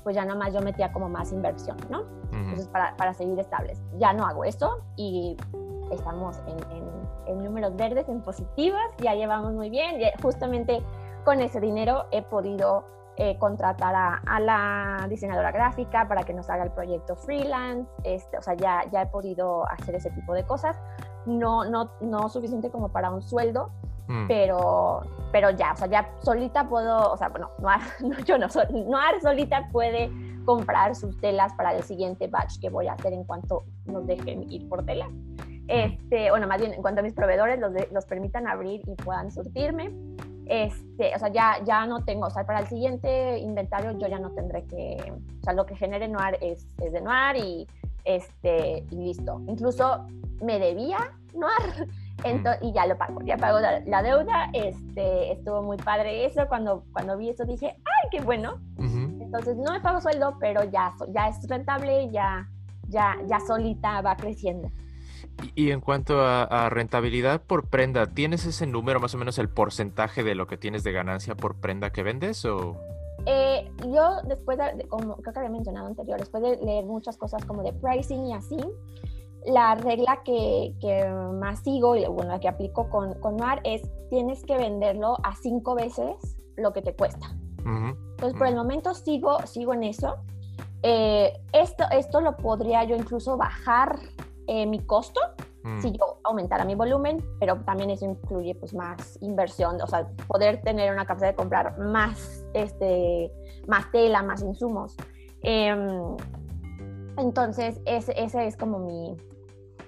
pues 0.03 0.15
ya 0.15 0.25
nada 0.25 0.37
más 0.37 0.53
yo 0.53 0.61
metía 0.61 0.91
como 0.91 1.09
más 1.09 1.31
inversión, 1.31 1.77
¿no? 1.89 2.03
Entonces, 2.31 2.67
para, 2.67 2.95
para, 2.97 3.13
seguir 3.13 3.39
estables. 3.39 3.81
Ya 3.97 4.13
no 4.13 4.25
hago 4.25 4.43
eso 4.43 4.83
y 4.97 5.37
estamos 5.91 6.37
en, 6.47 6.57
en, 7.27 7.43
números 7.43 7.75
verdes, 7.75 8.07
en 8.09 8.21
positivos, 8.21 8.81
ya 8.99 9.15
llevamos 9.15 9.53
muy 9.53 9.69
bien. 9.69 10.01
Y 10.01 10.05
justamente 10.21 10.83
con 11.23 11.41
ese 11.41 11.59
dinero 11.59 12.05
he 12.11 12.21
podido 12.21 12.85
eh, 13.17 13.37
contratar 13.39 13.95
a, 13.95 14.21
a, 14.27 14.39
la 14.39 15.07
diseñadora 15.09 15.51
gráfica 15.51 16.07
para 16.07 16.23
que 16.23 16.33
nos 16.33 16.49
haga 16.49 16.63
el 16.63 16.71
proyecto 16.71 17.15
freelance, 17.15 17.89
este, 18.03 18.37
o 18.37 18.41
sea, 18.41 18.55
ya, 18.55 18.83
ya 18.91 19.03
he 19.03 19.07
podido 19.07 19.65
hacer 19.71 19.95
ese 19.95 20.11
tipo 20.11 20.33
de 20.33 20.43
cosas 20.43 20.77
no, 21.25 21.65
no, 21.65 21.91
no 22.01 22.29
suficiente 22.29 22.69
como 22.69 22.89
para 22.89 23.11
un 23.11 23.21
sueldo, 23.21 23.71
mm. 24.07 24.27
pero, 24.27 25.01
pero 25.31 25.51
ya, 25.51 25.73
o 25.73 25.75
sea, 25.75 25.87
ya 25.87 26.09
solita 26.21 26.67
puedo, 26.67 27.11
o 27.11 27.17
sea, 27.17 27.29
bueno, 27.29 27.49
no, 27.59 28.19
yo 28.25 28.37
no, 28.37 28.47
Noar 28.71 29.21
solita 29.21 29.69
puede 29.71 30.11
comprar 30.45 30.95
sus 30.95 31.19
telas 31.19 31.53
para 31.53 31.75
el 31.75 31.83
siguiente 31.83 32.27
batch 32.27 32.59
que 32.59 32.69
voy 32.69 32.87
a 32.87 32.93
hacer 32.93 33.13
en 33.13 33.23
cuanto 33.23 33.63
nos 33.85 34.05
dejen 34.05 34.49
ir 34.51 34.69
por 34.69 34.85
tela. 34.85 35.09
Este, 35.67 36.29
bueno, 36.29 36.47
más 36.47 36.59
bien 36.59 36.73
en 36.73 36.81
cuanto 36.81 36.99
a 36.99 37.03
mis 37.03 37.13
proveedores 37.13 37.59
los, 37.59 37.71
los 37.91 38.05
permitan 38.05 38.47
abrir 38.47 38.81
y 38.87 38.95
puedan 38.95 39.31
surtirme. 39.31 39.91
Este, 40.45 41.15
o 41.15 41.19
sea, 41.19 41.29
ya, 41.29 41.63
ya 41.65 41.87
no 41.87 42.05
tengo, 42.05 42.27
o 42.27 42.29
sea, 42.29 42.45
para 42.45 42.59
el 42.59 42.67
siguiente 42.67 43.39
inventario 43.39 43.97
yo 43.97 44.07
ya 44.07 44.19
no 44.19 44.31
tendré 44.31 44.63
que, 44.65 44.97
o 45.41 45.43
sea, 45.43 45.53
lo 45.53 45.65
que 45.65 45.75
genere 45.75 46.07
Noir 46.07 46.37
es, 46.39 46.67
es 46.83 46.93
de 46.93 47.01
Noir 47.01 47.37
y, 47.37 47.67
este, 48.03 48.85
y 48.91 48.95
listo. 48.95 49.41
Incluso 49.47 50.05
me 50.41 50.59
debía 50.59 51.11
no 51.35 51.47
y 52.61 52.73
ya 52.73 52.87
lo 52.87 52.97
pago, 52.97 53.21
ya 53.23 53.37
pago 53.37 53.59
la, 53.59 54.01
deuda, 54.01 54.49
este, 54.53 55.33
estuvo 55.33 55.61
muy 55.61 55.77
padre 55.77 56.25
eso, 56.25 56.47
cuando, 56.47 56.83
cuando 56.91 57.17
vi 57.17 57.29
eso 57.29 57.45
dije, 57.45 57.67
¡ay, 57.67 58.09
qué 58.09 58.21
bueno! 58.21 58.59
Entonces 58.79 59.57
no 59.57 59.73
me 59.73 59.81
pago 59.81 60.01
sueldo, 60.01 60.37
pero 60.39 60.63
ya, 60.63 60.93
ya 61.13 61.27
es 61.27 61.47
rentable, 61.47 62.09
ya, 62.11 62.47
ya, 62.87 63.17
ya 63.27 63.39
solita 63.41 64.01
va 64.01 64.15
creciendo. 64.15 64.71
Y, 65.53 65.71
en 65.71 65.81
cuanto 65.81 66.21
a, 66.25 66.69
rentabilidad 66.69 67.41
por 67.41 67.67
prenda, 67.67 68.07
¿tienes 68.07 68.45
ese 68.45 68.65
número, 68.65 68.99
más 68.99 69.13
o 69.13 69.17
menos 69.17 69.37
el 69.37 69.49
porcentaje 69.49 70.23
de 70.23 70.33
lo 70.33 70.47
que 70.47 70.57
tienes 70.57 70.83
de 70.83 70.93
ganancia 70.93 71.35
por 71.35 71.55
prenda 71.59 71.91
que 71.91 72.03
vendes 72.03 72.45
o...? 72.45 72.79
Eh, 73.25 73.69
yo 73.91 74.21
después 74.27 74.57
de, 74.57 74.87
como 74.87 75.17
creo 75.17 75.33
que 75.33 75.39
había 75.39 75.51
mencionado 75.51 75.87
anterior, 75.87 76.19
después 76.19 76.41
de 76.43 76.57
leer 76.63 76.85
muchas 76.85 77.17
cosas 77.17 77.43
como 77.45 77.63
de 77.63 77.73
pricing 77.73 78.27
y 78.27 78.33
así, 78.33 78.57
la 79.45 79.75
regla 79.75 80.21
que, 80.23 80.73
más 81.33 81.59
sigo 81.59 81.95
y 81.95 82.05
bueno, 82.05 82.31
la 82.31 82.39
que 82.39 82.47
aplico 82.47 82.89
con, 82.89 83.13
con 83.19 83.37
Noir 83.37 83.59
es 83.63 83.81
tienes 84.09 84.43
que 84.43 84.57
venderlo 84.57 85.17
a 85.23 85.35
cinco 85.35 85.75
veces 85.75 86.37
lo 86.55 86.73
que 86.73 86.81
te 86.81 86.95
cuesta. 86.95 87.35
Entonces, 87.65 88.37
por 88.37 88.47
el 88.47 88.55
momento 88.55 88.93
sigo, 88.93 89.39
sigo 89.45 89.73
en 89.73 89.83
eso. 89.83 90.17
Eh, 90.83 91.33
esto, 91.51 91.83
esto 91.91 92.21
lo 92.21 92.37
podría 92.37 92.83
yo 92.83 92.95
incluso 92.95 93.37
bajar 93.37 93.97
eh, 94.45 94.67
mi 94.67 94.79
costo 94.85 95.19
mm. 95.63 95.81
si 95.81 95.91
yo 95.91 96.19
aumentara 96.23 96.63
mi 96.63 96.75
volumen, 96.75 97.25
pero 97.39 97.59
también 97.61 97.89
eso 97.89 98.05
incluye 98.05 98.53
pues 98.53 98.75
más 98.75 99.17
inversión, 99.21 99.81
o 99.81 99.87
sea, 99.87 100.07
poder 100.27 100.61
tener 100.61 100.93
una 100.93 101.05
capacidad 101.05 101.31
de 101.31 101.35
comprar 101.35 101.79
más, 101.79 102.45
este, 102.53 103.31
más 103.67 103.91
tela, 103.91 104.21
más 104.21 104.43
insumos. 104.43 104.95
Em, 105.41 106.15
entonces, 107.17 107.81
ese, 107.85 108.13
ese, 108.21 108.45
es 108.45 108.55
como 108.55 108.77
mi, 108.77 109.15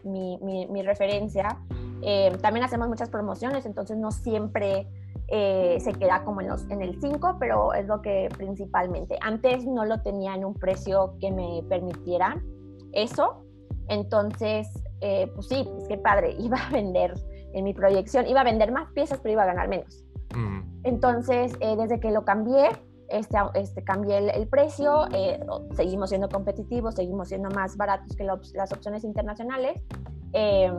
mi, 0.08 0.82
referencia. 0.84 1.60
Eh, 2.02 2.36
también 2.42 2.66
hacemos 2.66 2.88
muchas 2.88 3.10
promociones, 3.10 3.66
entonces 3.66 3.98
no 3.98 4.12
siempre 4.12 4.88
eh, 5.28 5.78
se 5.80 5.94
queda 5.94 6.24
como 6.24 6.42
en, 6.42 6.50
los, 6.50 6.70
en 6.70 6.82
el 6.82 7.00
5, 7.00 7.38
pero 7.40 7.74
es 7.74 7.88
lo 7.88 8.02
que 8.02 8.30
principalmente. 8.38 9.18
Antes 9.22 9.66
no 9.66 9.86
lo 9.86 10.02
tenía 10.02 10.36
en 10.36 10.46
un 10.46 10.54
precio 10.54 11.16
que 11.20 11.32
me 11.32 11.64
permitiera 11.68 12.42
eso, 12.94 13.44
entonces, 13.90 14.68
eh, 15.02 15.32
pues 15.34 15.48
sí, 15.48 15.68
pues 15.70 15.88
qué 15.88 15.98
padre, 15.98 16.36
iba 16.40 16.58
a 16.58 16.70
vender 16.70 17.14
en 17.54 17.64
mi 17.64 17.74
proyección, 17.74 18.28
iba 18.28 18.42
a 18.42 18.44
vender 18.44 18.72
más 18.72 18.92
piezas, 18.92 19.20
pero 19.22 19.34
iba 19.34 19.44
a 19.44 19.48
ganar 19.48 19.68
menos. 19.68 20.04
Entonces, 20.84 21.58
desde 21.60 22.00
que 22.00 22.12
lo 22.12 22.24
cambié, 22.24 22.70
este, 23.10 23.38
este, 23.56 23.84
cambié 23.84 24.18
el, 24.18 24.48
precio, 24.48 25.08
eh, 25.14 25.40
seguimos 25.76 26.10
siendo 26.10 26.30
competitivos, 26.30 26.96
seguimos 26.96 27.30
siendo 27.30 27.50
más 27.50 27.78
baratos 27.78 28.16
que 28.16 28.24
las 28.24 28.72
opciones 28.74 29.04
internacionales, 29.04 29.82
em, 30.34 30.76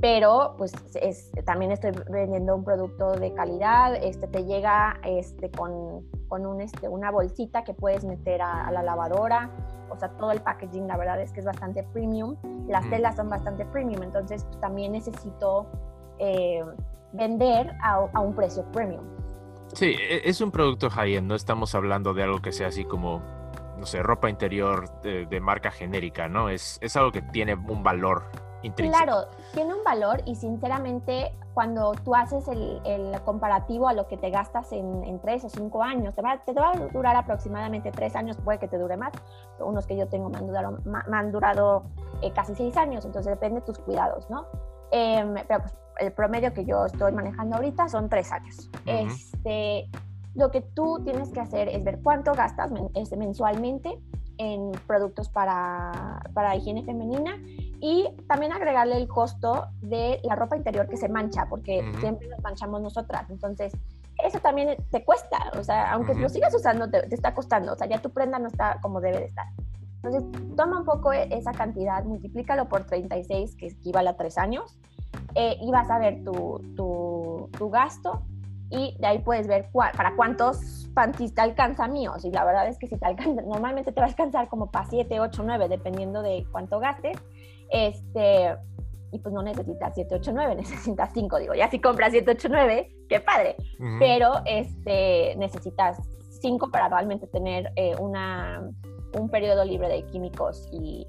pero 0.00 0.54
pues 0.56 0.72
es, 0.94 1.30
también 1.44 1.72
estoy 1.72 1.92
vendiendo 2.08 2.56
un 2.56 2.64
producto 2.64 3.12
de 3.12 3.34
calidad, 3.34 3.96
este, 3.96 4.26
te 4.28 4.44
llega 4.44 4.98
este, 5.04 5.50
con, 5.50 6.06
con 6.28 6.46
un, 6.46 6.60
este, 6.60 6.88
una 6.88 7.10
bolsita 7.10 7.64
que 7.64 7.74
puedes 7.74 8.04
meter 8.04 8.40
a, 8.42 8.70
la 8.70 8.82
lavadora, 8.82 9.50
o 9.90 9.96
sea, 9.96 10.10
todo 10.10 10.30
el 10.30 10.40
packaging 10.40 10.86
la 10.86 10.96
verdad 10.96 11.20
es 11.20 11.32
que 11.32 11.40
es 11.40 11.46
bastante 11.46 11.82
premium, 11.82 12.36
las 12.68 12.88
telas 12.88 13.16
son 13.16 13.28
bastante 13.28 13.66
premium, 13.66 14.02
entonces 14.02 14.44
pues, 14.44 14.60
también 14.60 14.92
necesito 14.92 15.66
eh, 16.18 16.64
vender 17.12 17.74
a, 17.82 18.08
a 18.12 18.20
un 18.20 18.34
precio 18.34 18.64
premium. 18.72 19.19
Sí, 19.74 19.96
e, 19.98 20.28
es 20.28 20.40
un 20.40 20.50
producto 20.50 20.90
high-end, 20.90 21.26
no 21.26 21.34
estamos 21.34 21.74
hablando 21.74 22.14
de 22.14 22.22
algo 22.22 22.40
que 22.40 22.52
sea 22.52 22.68
así 22.68 22.84
como, 22.84 23.22
no 23.78 23.86
sé, 23.86 24.02
ropa 24.02 24.28
interior 24.28 24.90
de, 25.02 25.40
marca 25.40 25.70
genérica, 25.70 26.28
¿no? 26.28 26.48
Es, 26.48 26.78
es 26.80 26.96
algo 26.96 27.12
que 27.12 27.22
tiene 27.22 27.54
un 27.54 27.82
valor 27.82 28.24
intrínseco. 28.62 29.04
Claro, 29.04 29.28
tiene 29.54 29.74
un 29.74 29.84
valor 29.84 30.22
y 30.26 30.34
sinceramente 30.34 31.32
cuando 31.54 31.92
tú 32.04 32.14
haces 32.14 32.46
el, 32.48 33.20
comparativo 33.24 33.88
a 33.88 33.92
lo 33.92 34.06
que 34.06 34.16
te 34.16 34.30
gastas 34.30 34.72
en, 34.72 35.18
tres 35.20 35.44
o 35.44 35.48
cinco 35.48 35.82
años, 35.82 36.14
te 36.14 36.22
va, 36.22 36.38
te 36.38 36.52
va, 36.52 36.72
a 36.72 36.76
durar 36.76 37.16
aproximadamente 37.16 37.90
tres 37.90 38.16
años, 38.16 38.36
puede 38.36 38.58
que 38.58 38.68
te 38.68 38.78
dure 38.78 38.96
más, 38.96 39.12
unos 39.58 39.86
que 39.86 39.96
yo 39.96 40.08
tengo 40.08 40.30
me 40.30 40.38
han 40.38 40.46
durado, 40.46 40.78
me 40.84 41.16
han 41.16 41.32
durado 41.32 41.84
eh, 42.22 42.32
casi 42.32 42.54
seis 42.54 42.76
años, 42.76 43.04
entonces 43.04 43.30
depende 43.30 43.60
de 43.60 43.66
tus 43.66 43.78
cuidados, 43.78 44.28
¿no? 44.30 44.46
Em, 44.92 45.34
pero 45.46 45.60
pues, 45.60 45.74
el 45.98 46.12
promedio 46.12 46.52
que 46.52 46.64
yo 46.64 46.86
estoy 46.86 47.12
manejando 47.12 47.56
ahorita 47.56 47.88
son 47.88 48.08
tres 48.08 48.32
años. 48.32 48.70
este, 48.86 49.88
lo 50.34 50.50
que 50.50 50.60
tú 50.60 51.00
tienes 51.04 51.30
que 51.30 51.40
hacer 51.40 51.68
es 51.68 51.82
ver 51.82 52.00
cuánto 52.02 52.32
gastas 52.34 52.70
este, 52.94 53.16
mensualmente 53.16 53.98
en 54.38 54.72
productos 54.86 55.28
para, 55.28 56.22
para 56.32 56.56
higiene 56.56 56.82
femenina 56.84 57.36
y 57.80 58.08
también 58.26 58.52
agregarle 58.52 58.96
el 58.96 59.08
costo 59.08 59.66
de 59.82 60.20
la 60.22 60.34
ropa 60.36 60.56
interior 60.56 60.88
que 60.88 60.96
se 60.96 61.08
mancha, 61.08 61.46
porque 61.48 61.82
siempre 62.00 62.28
nos 62.28 62.40
manchamos 62.40 62.80
nosotras. 62.80 63.28
Entonces, 63.28 63.72
eso 64.24 64.38
también 64.40 64.76
te 64.90 65.04
cuesta, 65.04 65.38
o 65.58 65.64
sea, 65.64 65.92
aunque 65.92 66.14
lo 66.14 66.28
sigas 66.28 66.54
usando, 66.54 66.88
te, 66.88 67.14
está 67.14 67.34
costando, 67.34 67.72
o 67.72 67.76
sea, 67.76 67.86
ya 67.86 67.98
tu 67.98 68.10
prenda 68.10 68.38
no 68.38 68.48
está 68.48 68.78
como 68.80 69.00
debe 69.00 69.18
de 69.18 69.24
estar. 69.26 69.46
Entonces, 70.02 70.24
toma 70.56 70.78
un 70.78 70.84
poco 70.84 71.12
e, 71.12 71.28
esa 71.30 71.52
cantidad, 71.52 72.02
multiplícalo 72.04 72.68
por 72.68 72.84
36, 72.84 73.56
que 73.56 73.66
equivale 73.66 74.08
a 74.08 74.16
3 74.16 74.38
años, 74.38 74.78
eh, 75.34 75.56
y 75.60 75.70
vas 75.70 75.90
a 75.90 75.98
ver 75.98 76.24
tu, 76.24 76.60
tu, 76.76 77.50
tu, 77.56 77.70
gasto, 77.70 78.22
y 78.70 78.96
de 78.98 79.06
ahí 79.06 79.18
puedes 79.18 79.46
ver 79.46 79.68
para 79.72 80.14
cuántos 80.16 80.88
panties 80.94 81.34
te 81.34 81.40
alcanza 81.42 81.86
míos, 81.86 82.24
y 82.24 82.30
la 82.30 82.44
verdad 82.44 82.68
es 82.68 82.78
que 82.78 82.86
si 82.86 82.96
te 82.96 83.06
alcanza, 83.06 83.42
normalmente 83.42 83.92
te 83.92 84.00
va 84.00 84.06
a 84.06 84.10
alcanzar 84.10 84.48
como 84.48 84.70
para 84.70 84.88
7, 84.88 85.20
8, 85.20 85.42
9, 85.44 85.68
dependiendo 85.68 86.22
de 86.22 86.46
cuánto 86.50 86.78
gastes, 86.78 87.18
este, 87.70 88.56
y 89.12 89.18
pues 89.18 89.34
no 89.34 89.42
necesitas 89.42 89.94
789, 89.94 90.54
necesitas 90.56 91.10
5, 91.12 91.38
digo, 91.38 91.54
ya 91.54 91.68
si 91.68 91.78
compras 91.78 92.12
789, 92.12 92.90
qué 93.08 93.20
padre, 93.20 93.56
pero 93.98 94.32
este, 94.46 95.36
necesitas 95.36 95.98
5 96.40 96.70
para 96.70 96.88
realmente 96.88 97.26
tener 97.26 97.72
eh, 97.76 97.94
una, 97.98 98.62
un 99.12 99.28
periodo 99.28 99.64
libre 99.64 99.88
de 99.88 100.04
químicos 100.06 100.68
y, 100.72 101.06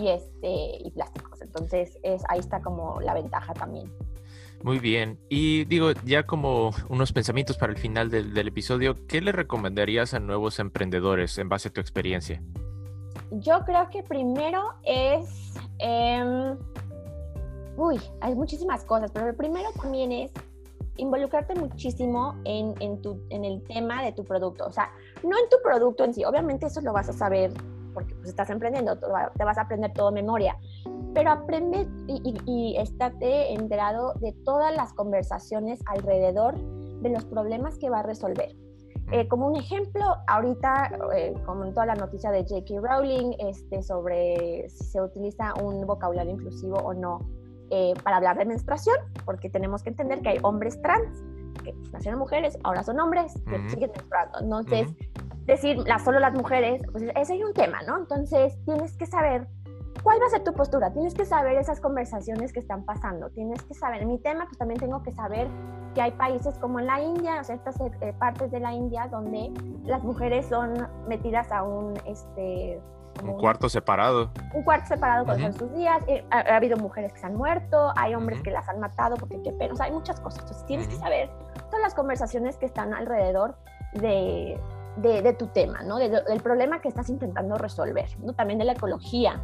y, 0.00 0.08
este, 0.08 0.78
y 0.84 0.90
plásticos. 0.90 1.40
Entonces, 1.42 1.98
es, 2.02 2.22
ahí 2.28 2.38
está 2.40 2.60
como 2.60 3.00
la 3.00 3.14
ventaja 3.14 3.52
también. 3.54 3.92
Muy 4.62 4.78
bien. 4.78 5.18
Y 5.28 5.64
digo, 5.64 5.90
ya 6.04 6.24
como 6.24 6.70
unos 6.88 7.12
pensamientos 7.12 7.56
para 7.56 7.72
el 7.72 7.78
final 7.78 8.10
del, 8.10 8.32
del 8.32 8.48
episodio, 8.48 8.94
¿qué 9.08 9.20
le 9.20 9.32
recomendarías 9.32 10.14
a 10.14 10.20
nuevos 10.20 10.60
emprendedores 10.60 11.36
en 11.38 11.48
base 11.48 11.68
a 11.68 11.72
tu 11.72 11.80
experiencia? 11.80 12.42
Yo 13.32 13.60
creo 13.64 13.88
que 13.90 14.02
primero 14.02 14.62
es 14.84 15.52
Em, 15.84 16.56
uy, 17.76 18.00
hay 18.20 18.34
muchísimas 18.36 18.84
cosas, 18.84 19.10
pero 19.10 19.26
el 19.28 19.34
primero 19.34 19.68
también 19.80 20.12
es 20.12 20.32
involucrarte 20.96 21.56
muchísimo 21.56 22.36
en, 22.44 22.74
en, 22.78 23.02
tu, 23.02 23.20
en 23.30 23.44
el 23.44 23.62
tema 23.64 24.02
de 24.04 24.12
tu 24.12 24.24
producto. 24.24 24.64
O 24.64 24.70
sea, 24.70 24.92
no 25.24 25.36
en 25.38 25.48
tu 25.48 25.56
producto 25.62 26.04
en 26.04 26.14
sí, 26.14 26.24
obviamente 26.24 26.66
eso 26.66 26.80
lo 26.80 26.92
vas 26.92 27.08
a 27.08 27.12
saber 27.12 27.52
porque 27.94 28.14
pues, 28.14 28.30
estás 28.30 28.50
emprendiendo, 28.50 28.98
te 28.98 29.44
vas 29.44 29.58
a 29.58 29.62
aprender 29.62 29.92
todo 29.92 30.12
memoria, 30.12 30.56
pero 31.14 31.30
aprende 31.30 31.86
y, 32.06 32.34
y, 32.46 32.76
estate 32.78 33.52
enterado 33.52 34.14
de 34.14 34.32
todas 34.44 34.74
las 34.74 34.92
conversaciones 34.94 35.80
alrededor 35.86 36.56
de 37.02 37.10
los 37.10 37.24
problemas 37.24 37.78
que 37.78 37.90
va 37.90 38.00
a 38.00 38.02
resolver. 38.02 38.54
Eh, 39.10 39.28
como 39.28 39.46
un 39.46 39.56
ejemplo, 39.56 40.02
ahorita 40.26 40.90
eh, 41.14 41.34
comentó 41.44 41.84
la 41.84 41.94
noticia 41.94 42.30
de 42.30 42.44
J.K. 42.44 42.80
Rowling 42.80 43.32
este, 43.40 43.82
sobre 43.82 44.68
si 44.70 44.84
se 44.84 45.02
utiliza 45.02 45.52
un 45.62 45.86
vocabulario 45.86 46.32
inclusivo 46.32 46.76
o 46.76 46.94
no 46.94 47.18
eh, 47.70 47.92
para 48.02 48.16
hablar 48.16 48.38
de 48.38 48.46
menstruación, 48.46 48.96
porque 49.26 49.50
tenemos 49.50 49.82
que 49.82 49.90
entender 49.90 50.22
que 50.22 50.30
hay 50.30 50.38
hombres 50.42 50.80
trans 50.80 51.22
que 51.62 51.74
nacieron 51.92 52.18
mujeres, 52.18 52.58
ahora 52.64 52.82
son 52.82 52.98
hombres 53.00 53.34
que 53.48 53.68
siguen 53.70 53.90
menstruando. 53.90 54.38
Entonces, 54.40 54.88
decir 55.46 55.78
solo 56.04 56.20
las 56.20 56.34
mujeres, 56.34 56.82
pues 56.90 57.04
ese 57.14 57.36
es 57.36 57.44
un 57.44 57.52
tema, 57.52 57.82
¿no? 57.82 57.98
Entonces, 57.98 58.56
tienes 58.64 58.96
que 58.96 59.06
saber 59.06 59.46
¿Cuál 60.02 60.20
va 60.20 60.26
a 60.26 60.30
ser 60.30 60.42
tu 60.42 60.52
postura? 60.52 60.92
Tienes 60.92 61.14
que 61.14 61.24
saber 61.24 61.56
esas 61.58 61.80
conversaciones 61.80 62.52
que 62.52 62.58
están 62.58 62.84
pasando. 62.84 63.30
Tienes 63.30 63.62
que 63.62 63.74
saber, 63.74 64.02
en 64.02 64.08
mi 64.08 64.18
tema, 64.18 64.46
pues 64.46 64.58
también 64.58 64.80
tengo 64.80 65.00
que 65.02 65.12
saber 65.12 65.48
que 65.94 66.02
hay 66.02 66.10
países 66.12 66.58
como 66.58 66.80
en 66.80 66.86
la 66.86 67.00
India, 67.00 67.40
o 67.40 67.44
sea, 67.44 67.54
estas 67.54 67.78
eh, 67.80 68.12
partes 68.18 68.50
de 68.50 68.58
la 68.58 68.72
India 68.72 69.06
donde 69.08 69.52
las 69.84 70.02
mujeres 70.02 70.46
son 70.46 70.88
metidas 71.06 71.52
a 71.52 71.62
un, 71.62 71.94
este, 72.06 72.80
un 73.22 73.38
cuarto 73.38 73.68
separado. 73.68 74.30
Un 74.54 74.62
cuarto 74.62 74.88
separado 74.88 75.26
con 75.26 75.52
sus 75.52 75.72
días. 75.72 76.02
Eh, 76.06 76.24
ha, 76.30 76.56
habido 76.56 76.76
mujeres 76.76 77.12
que 77.12 77.20
se 77.20 77.26
han 77.26 77.36
muerto, 77.36 77.92
hay 77.96 78.14
hombres 78.14 78.40
que 78.42 78.50
las 78.50 78.68
han 78.68 78.80
matado 78.80 79.16
porque 79.16 79.40
qué 79.42 79.52
pena. 79.52 79.74
O 79.74 79.76
sea, 79.76 79.86
hay 79.86 79.92
muchas 79.92 80.20
cosas. 80.20 80.40
Entonces 80.40 80.66
tienes 80.66 80.88
que 80.88 80.96
saber 80.96 81.30
todas 81.66 81.82
las 81.82 81.94
conversaciones 81.94 82.56
que 82.56 82.66
están 82.66 82.94
alrededor 82.94 83.56
de, 83.94 84.58
de, 84.96 85.32
tu 85.34 85.46
tema, 85.48 85.82
¿no? 85.82 85.98
del 85.98 86.40
problema 86.42 86.80
que 86.80 86.88
estás 86.88 87.08
intentando 87.10 87.56
resolver, 87.56 88.08
¿no? 88.20 88.32
También 88.32 88.58
de 88.58 88.64
la 88.64 88.72
ecología. 88.72 89.40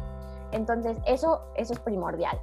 Entonces, 0.51 0.97
eso, 1.05 1.41
eso 1.55 1.73
es 1.73 1.79
primordial. 1.79 2.39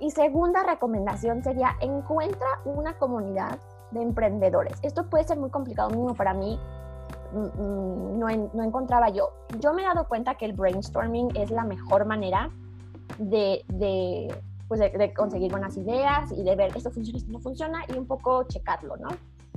Y 0.00 0.10
segunda 0.10 0.62
recomendación 0.64 1.42
sería, 1.42 1.76
encuentra 1.80 2.48
una 2.64 2.98
comunidad 2.98 3.58
de 3.92 4.02
emprendedores. 4.02 4.78
Esto 4.82 5.08
puede 5.08 5.24
ser 5.24 5.38
muy 5.38 5.50
complicado 5.50 5.90
mismo 5.90 6.14
para 6.14 6.34
mí, 6.34 6.58
no, 7.32 8.28
no, 8.54 8.62
encontraba 8.62 9.08
yo. 9.10 9.30
Yo 9.60 9.72
me 9.72 9.82
he 9.82 9.84
dado 9.84 10.08
cuenta 10.08 10.34
que 10.36 10.44
el 10.44 10.52
brainstorming 10.52 11.36
es 11.36 11.50
la 11.50 11.64
mejor 11.64 12.06
manera 12.06 12.50
de, 13.18 13.64
de, 13.68 14.34
pues 14.68 14.80
de, 14.80 15.14
conseguir 15.14 15.50
buenas 15.50 15.76
ideas 15.76 16.30
y 16.32 16.42
de 16.42 16.56
ver 16.56 16.76
esto 16.76 16.90
funciona, 16.90 17.18
esto 17.18 17.32
no 17.32 17.40
funciona 17.40 17.84
y 17.88 17.98
un 17.98 18.06
poco 18.06 18.44
checarlo, 18.44 18.96
¿no? 18.96 19.08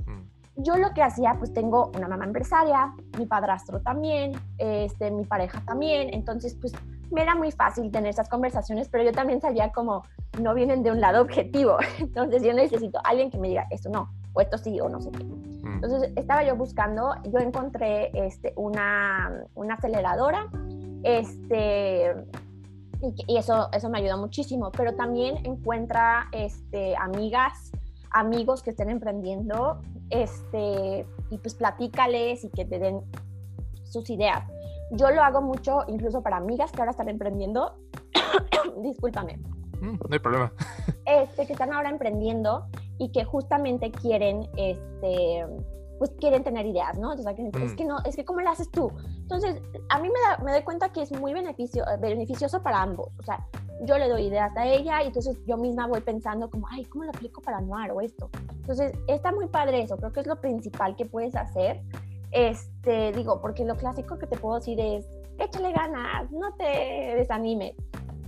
Mm. 0.06 0.62
Yo 0.62 0.76
lo 0.76 0.92
que 0.94 1.02
hacía, 1.02 1.36
pues 1.38 1.52
tengo 1.52 1.90
una 1.96 2.08
mamá 2.08 2.24
empresaria, 2.24 2.94
mi 3.18 3.26
padrastro 3.26 3.80
también, 3.80 4.32
este, 4.58 5.10
mi 5.10 5.24
pareja 5.24 5.62
también, 5.66 6.12
entonces 6.12 6.56
pues 6.60 6.72
me 7.10 7.22
era 7.22 7.34
muy 7.34 7.50
fácil 7.50 7.90
tener 7.90 8.10
esas 8.10 8.28
conversaciones, 8.28 8.88
pero 8.88 9.04
yo 9.04 9.12
también 9.12 9.40
sabía 9.40 9.72
como 9.72 10.04
no 10.40 10.54
vienen 10.54 10.82
de 10.82 10.90
un 10.90 11.00
lado 11.00 11.20
objetivo. 11.20 11.76
Entonces 11.98 12.42
yo 12.42 12.52
necesito 12.52 12.98
a 12.98 13.10
alguien 13.10 13.30
que 13.30 13.38
me 13.38 13.48
diga 13.48 13.66
esto 13.70 13.90
no, 13.90 14.10
o 14.32 14.40
esto 14.40 14.58
sí, 14.58 14.80
o 14.80 14.88
no 14.88 15.00
sé 15.00 15.10
qué. 15.10 15.24
Mm. 15.24 15.74
Entonces 15.74 16.12
estaba 16.16 16.44
yo 16.44 16.56
buscando, 16.56 17.14
yo 17.24 17.38
encontré 17.38 18.10
este, 18.14 18.52
una, 18.56 19.44
una 19.54 19.74
aceleradora, 19.74 20.46
este, 21.02 22.14
y, 23.00 23.36
eso, 23.36 23.68
eso 23.72 23.88
me 23.88 23.98
ayuda 23.98 24.16
muchísimo, 24.16 24.70
pero 24.70 24.94
también 24.94 25.38
encuentra 25.44 26.28
este, 26.32 26.96
amigas, 26.96 27.72
amigos 28.10 28.62
que 28.62 28.70
estén 28.70 28.90
emprendiendo, 28.90 29.80
este, 30.10 31.06
y 31.30 31.38
pues 31.38 31.54
platícales 31.54 32.44
y 32.44 32.50
que 32.50 32.64
te 32.64 32.78
den 32.78 33.00
sus 33.84 34.10
ideas 34.10 34.44
yo 34.90 35.10
lo 35.10 35.22
hago 35.22 35.40
mucho 35.40 35.84
incluso 35.86 36.22
para 36.22 36.36
amigas 36.36 36.72
que 36.72 36.80
ahora 36.80 36.90
están 36.90 37.08
emprendiendo. 37.08 37.76
Discúlpame. 38.82 39.38
Mm, 39.80 39.94
no 39.94 40.08
hay 40.10 40.18
problema. 40.18 40.52
Este, 41.06 41.46
que 41.46 41.52
están 41.52 41.72
ahora 41.72 41.90
emprendiendo 41.90 42.66
y 42.98 43.10
que 43.10 43.24
justamente 43.24 43.90
quieren, 43.90 44.48
este, 44.56 45.46
pues 45.98 46.10
quieren 46.20 46.44
tener 46.44 46.66
ideas, 46.66 46.98
¿no? 46.98 47.12
Entonces, 47.12 47.54
es 47.54 47.72
mm. 47.72 47.76
que 47.76 47.84
no, 47.84 47.98
es 48.04 48.16
que 48.16 48.24
¿cómo 48.24 48.40
lo 48.40 48.50
haces 48.50 48.70
tú? 48.70 48.92
Entonces, 49.16 49.60
a 49.88 49.98
mí 49.98 50.08
me, 50.08 50.44
me 50.44 50.52
doy 50.52 50.62
cuenta 50.62 50.90
que 50.90 51.02
es 51.02 51.12
muy 51.12 51.32
beneficio, 51.32 51.84
beneficioso 52.00 52.62
para 52.62 52.82
ambos. 52.82 53.08
O 53.18 53.22
sea, 53.22 53.46
yo 53.82 53.96
le 53.98 54.08
doy 54.08 54.26
ideas 54.26 54.54
a 54.56 54.66
ella 54.66 55.02
y 55.02 55.06
entonces 55.06 55.38
yo 55.46 55.56
misma 55.56 55.86
voy 55.86 56.00
pensando 56.00 56.50
como, 56.50 56.66
ay, 56.70 56.84
¿cómo 56.84 57.04
lo 57.04 57.10
aplico 57.10 57.40
para 57.40 57.60
Noir 57.60 57.90
o 57.92 58.00
esto? 58.00 58.28
Entonces, 58.50 58.92
está 59.08 59.32
muy 59.32 59.46
padre 59.46 59.82
eso. 59.82 59.96
Creo 59.96 60.12
que 60.12 60.20
es 60.20 60.26
lo 60.26 60.40
principal 60.40 60.96
que 60.96 61.06
puedes 61.06 61.34
hacer 61.34 61.80
este, 62.32 63.12
digo, 63.12 63.40
porque 63.40 63.64
lo 63.64 63.76
clásico 63.76 64.18
que 64.18 64.26
te 64.26 64.36
puedo 64.36 64.56
decir 64.56 64.78
es, 64.80 65.06
échale 65.38 65.72
ganas, 65.72 66.30
no 66.30 66.54
te 66.54 67.14
desanimes. 67.16 67.74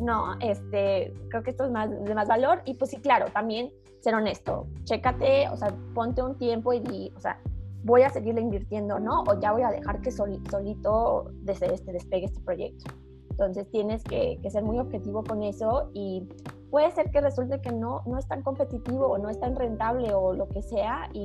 No, 0.00 0.34
este, 0.40 1.12
creo 1.28 1.42
que 1.42 1.50
esto 1.50 1.64
es 1.64 1.70
más, 1.70 1.90
de 1.90 2.14
más 2.14 2.28
valor 2.28 2.62
y 2.64 2.74
pues 2.74 2.90
sí, 2.90 2.96
claro, 2.98 3.26
también 3.32 3.70
ser 4.00 4.14
honesto, 4.14 4.66
chécate, 4.84 5.48
o 5.48 5.56
sea, 5.56 5.74
ponte 5.94 6.22
un 6.22 6.36
tiempo 6.36 6.72
y 6.72 6.80
di, 6.80 7.12
o 7.16 7.20
sea, 7.20 7.38
voy 7.84 8.02
a 8.02 8.10
seguirle 8.10 8.40
invirtiendo, 8.40 8.98
¿no? 8.98 9.22
O 9.22 9.38
ya 9.40 9.52
voy 9.52 9.62
a 9.62 9.70
dejar 9.70 10.00
que 10.00 10.10
solito 10.10 11.30
desde 11.42 11.72
este, 11.72 11.92
despegue 11.92 12.26
este 12.26 12.40
proyecto. 12.40 12.90
Entonces 13.30 13.70
tienes 13.70 14.04
que, 14.04 14.38
que, 14.42 14.50
ser 14.50 14.62
muy 14.62 14.78
objetivo 14.78 15.24
con 15.24 15.42
eso 15.42 15.90
y 15.94 16.28
puede 16.70 16.90
ser 16.92 17.10
que 17.10 17.20
resulte 17.20 17.60
que 17.60 17.72
no, 17.72 18.02
no 18.06 18.18
es 18.18 18.26
tan 18.28 18.42
competitivo 18.42 19.06
o 19.06 19.18
no 19.18 19.28
es 19.28 19.40
tan 19.40 19.56
rentable 19.56 20.12
o 20.14 20.32
lo 20.32 20.48
que 20.48 20.62
sea 20.62 21.08
y 21.12 21.24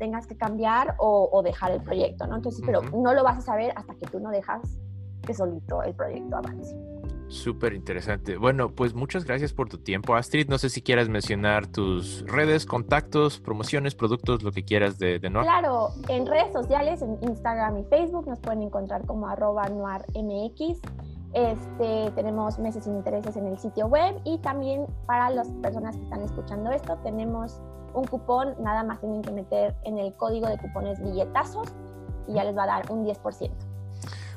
tengas 0.00 0.26
que 0.26 0.36
cambiar 0.36 0.96
o, 0.98 1.42
dejar 1.44 1.72
el 1.72 1.82
proyecto, 1.82 2.26
¿no? 2.26 2.36
Entonces, 2.36 2.62
pero 2.64 2.80
no 2.82 3.14
lo 3.14 3.22
vas 3.22 3.38
a 3.38 3.40
saber 3.42 3.72
hasta 3.76 3.94
que 3.94 4.06
tú 4.06 4.18
no 4.18 4.30
dejas 4.30 4.62
que 5.22 5.34
solito 5.34 5.82
el 5.82 5.94
proyecto 5.94 6.36
avance. 6.36 6.74
Súper 7.30 7.74
interesante. 7.74 8.36
Bueno, 8.36 8.70
pues 8.70 8.92
muchas 8.92 9.24
gracias 9.24 9.52
por 9.52 9.68
tu 9.68 9.78
tiempo, 9.78 10.16
Astrid. 10.16 10.48
No 10.48 10.58
sé 10.58 10.68
si 10.68 10.82
quieras 10.82 11.08
mencionar 11.08 11.68
tus 11.68 12.24
redes, 12.26 12.66
contactos, 12.66 13.38
promociones, 13.38 13.94
productos, 13.94 14.42
lo 14.42 14.50
que 14.50 14.64
quieras 14.64 14.98
de, 14.98 15.20
de. 15.20 15.30
Claro, 15.30 15.90
en 16.08 16.26
redes 16.26 16.52
sociales, 16.52 17.02
en 17.02 17.18
Instagram 17.22 17.78
y 17.78 17.84
Facebook 17.84 18.26
nos 18.26 18.40
pueden 18.40 18.62
encontrar 18.62 19.06
como 19.06 19.28
arroba 19.28 19.68
noirmx. 19.68 20.80
Este, 21.32 22.10
tenemos 22.16 22.58
meses 22.58 22.82
sin 22.82 22.96
intereses 22.96 23.36
en 23.36 23.46
el 23.46 23.56
sitio 23.60 23.86
web 23.86 24.20
y 24.24 24.38
también 24.38 24.86
para 25.06 25.30
las 25.30 25.48
personas 25.62 25.96
que 25.96 26.02
están 26.02 26.22
escuchando 26.22 26.72
esto, 26.72 26.98
tenemos 27.04 27.60
un 27.94 28.06
cupón, 28.08 28.56
nada 28.60 28.82
más 28.82 28.98
tienen 28.98 29.22
que 29.22 29.30
meter 29.30 29.76
en 29.84 29.98
el 29.98 30.12
código 30.14 30.48
de 30.48 30.58
cupones 30.58 31.00
billetazos 31.00 31.68
y 32.26 32.34
ya 32.34 32.42
les 32.42 32.56
va 32.56 32.64
a 32.64 32.66
dar 32.66 32.90
un 32.90 33.06
10%. 33.06 33.69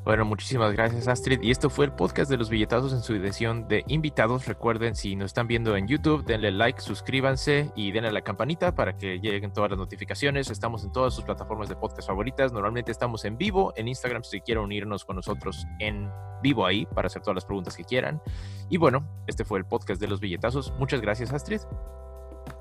Bueno, 0.03 0.25
muchísimas 0.25 0.73
gracias 0.73 1.07
Astrid. 1.07 1.41
Y 1.41 1.51
esto 1.51 1.69
fue 1.69 1.85
el 1.85 1.93
podcast 1.93 2.29
de 2.29 2.35
los 2.35 2.49
billetazos 2.49 2.91
en 2.91 3.01
su 3.01 3.13
edición 3.15 3.69
de 3.69 3.85
invitados. 3.87 4.45
Recuerden, 4.47 4.95
si 4.95 5.15
nos 5.15 5.27
están 5.27 5.47
viendo 5.47 5.77
en 5.77 5.87
YouTube, 5.87 6.25
denle 6.25 6.51
like, 6.51 6.81
suscríbanse 6.81 7.71
y 7.73 7.93
denle 7.93 8.09
a 8.09 8.11
la 8.11 8.21
campanita 8.21 8.75
para 8.75 8.97
que 8.97 9.19
lleguen 9.19 9.53
todas 9.53 9.69
las 9.69 9.79
notificaciones. 9.79 10.51
Estamos 10.51 10.83
en 10.83 10.91
todas 10.91 11.13
sus 11.13 11.23
plataformas 11.23 11.69
de 11.69 11.77
podcast 11.77 12.07
favoritas. 12.07 12.51
Normalmente 12.51 12.91
estamos 12.91 13.23
en 13.23 13.37
vivo 13.37 13.73
en 13.77 13.87
Instagram 13.87 14.23
si 14.23 14.41
quieren 14.41 14.65
unirnos 14.65 15.05
con 15.05 15.15
nosotros 15.15 15.65
en 15.79 16.11
vivo 16.41 16.65
ahí 16.65 16.85
para 16.85 17.07
hacer 17.07 17.21
todas 17.21 17.35
las 17.35 17.45
preguntas 17.45 17.77
que 17.77 17.85
quieran. 17.85 18.21
Y 18.69 18.75
bueno, 18.75 19.07
este 19.27 19.45
fue 19.45 19.57
el 19.57 19.65
podcast 19.65 20.01
de 20.01 20.09
los 20.09 20.19
billetazos. 20.19 20.73
Muchas 20.79 20.99
gracias 20.99 21.31
Astrid. 21.31 21.61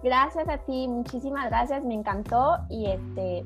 Gracias 0.04 0.48
a 0.48 0.58
ti, 0.58 0.86
muchísimas 0.86 1.50
gracias, 1.50 1.82
me 1.82 1.94
encantó 1.94 2.58
y 2.70 2.86
este, 2.86 3.42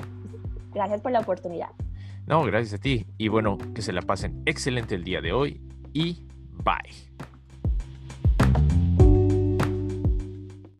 gracias 0.74 1.00
por 1.00 1.12
la 1.12 1.20
oportunidad. 1.20 1.70
No, 2.26 2.42
gracias 2.44 2.74
a 2.74 2.82
ti. 2.82 3.06
Y 3.18 3.28
bueno, 3.28 3.58
que 3.74 3.82
se 3.82 3.92
la 3.92 4.02
pasen 4.02 4.42
excelente 4.46 4.94
el 4.94 5.04
día 5.04 5.20
de 5.20 5.32
hoy 5.32 5.60
y 5.92 6.24
bye. 6.64 7.35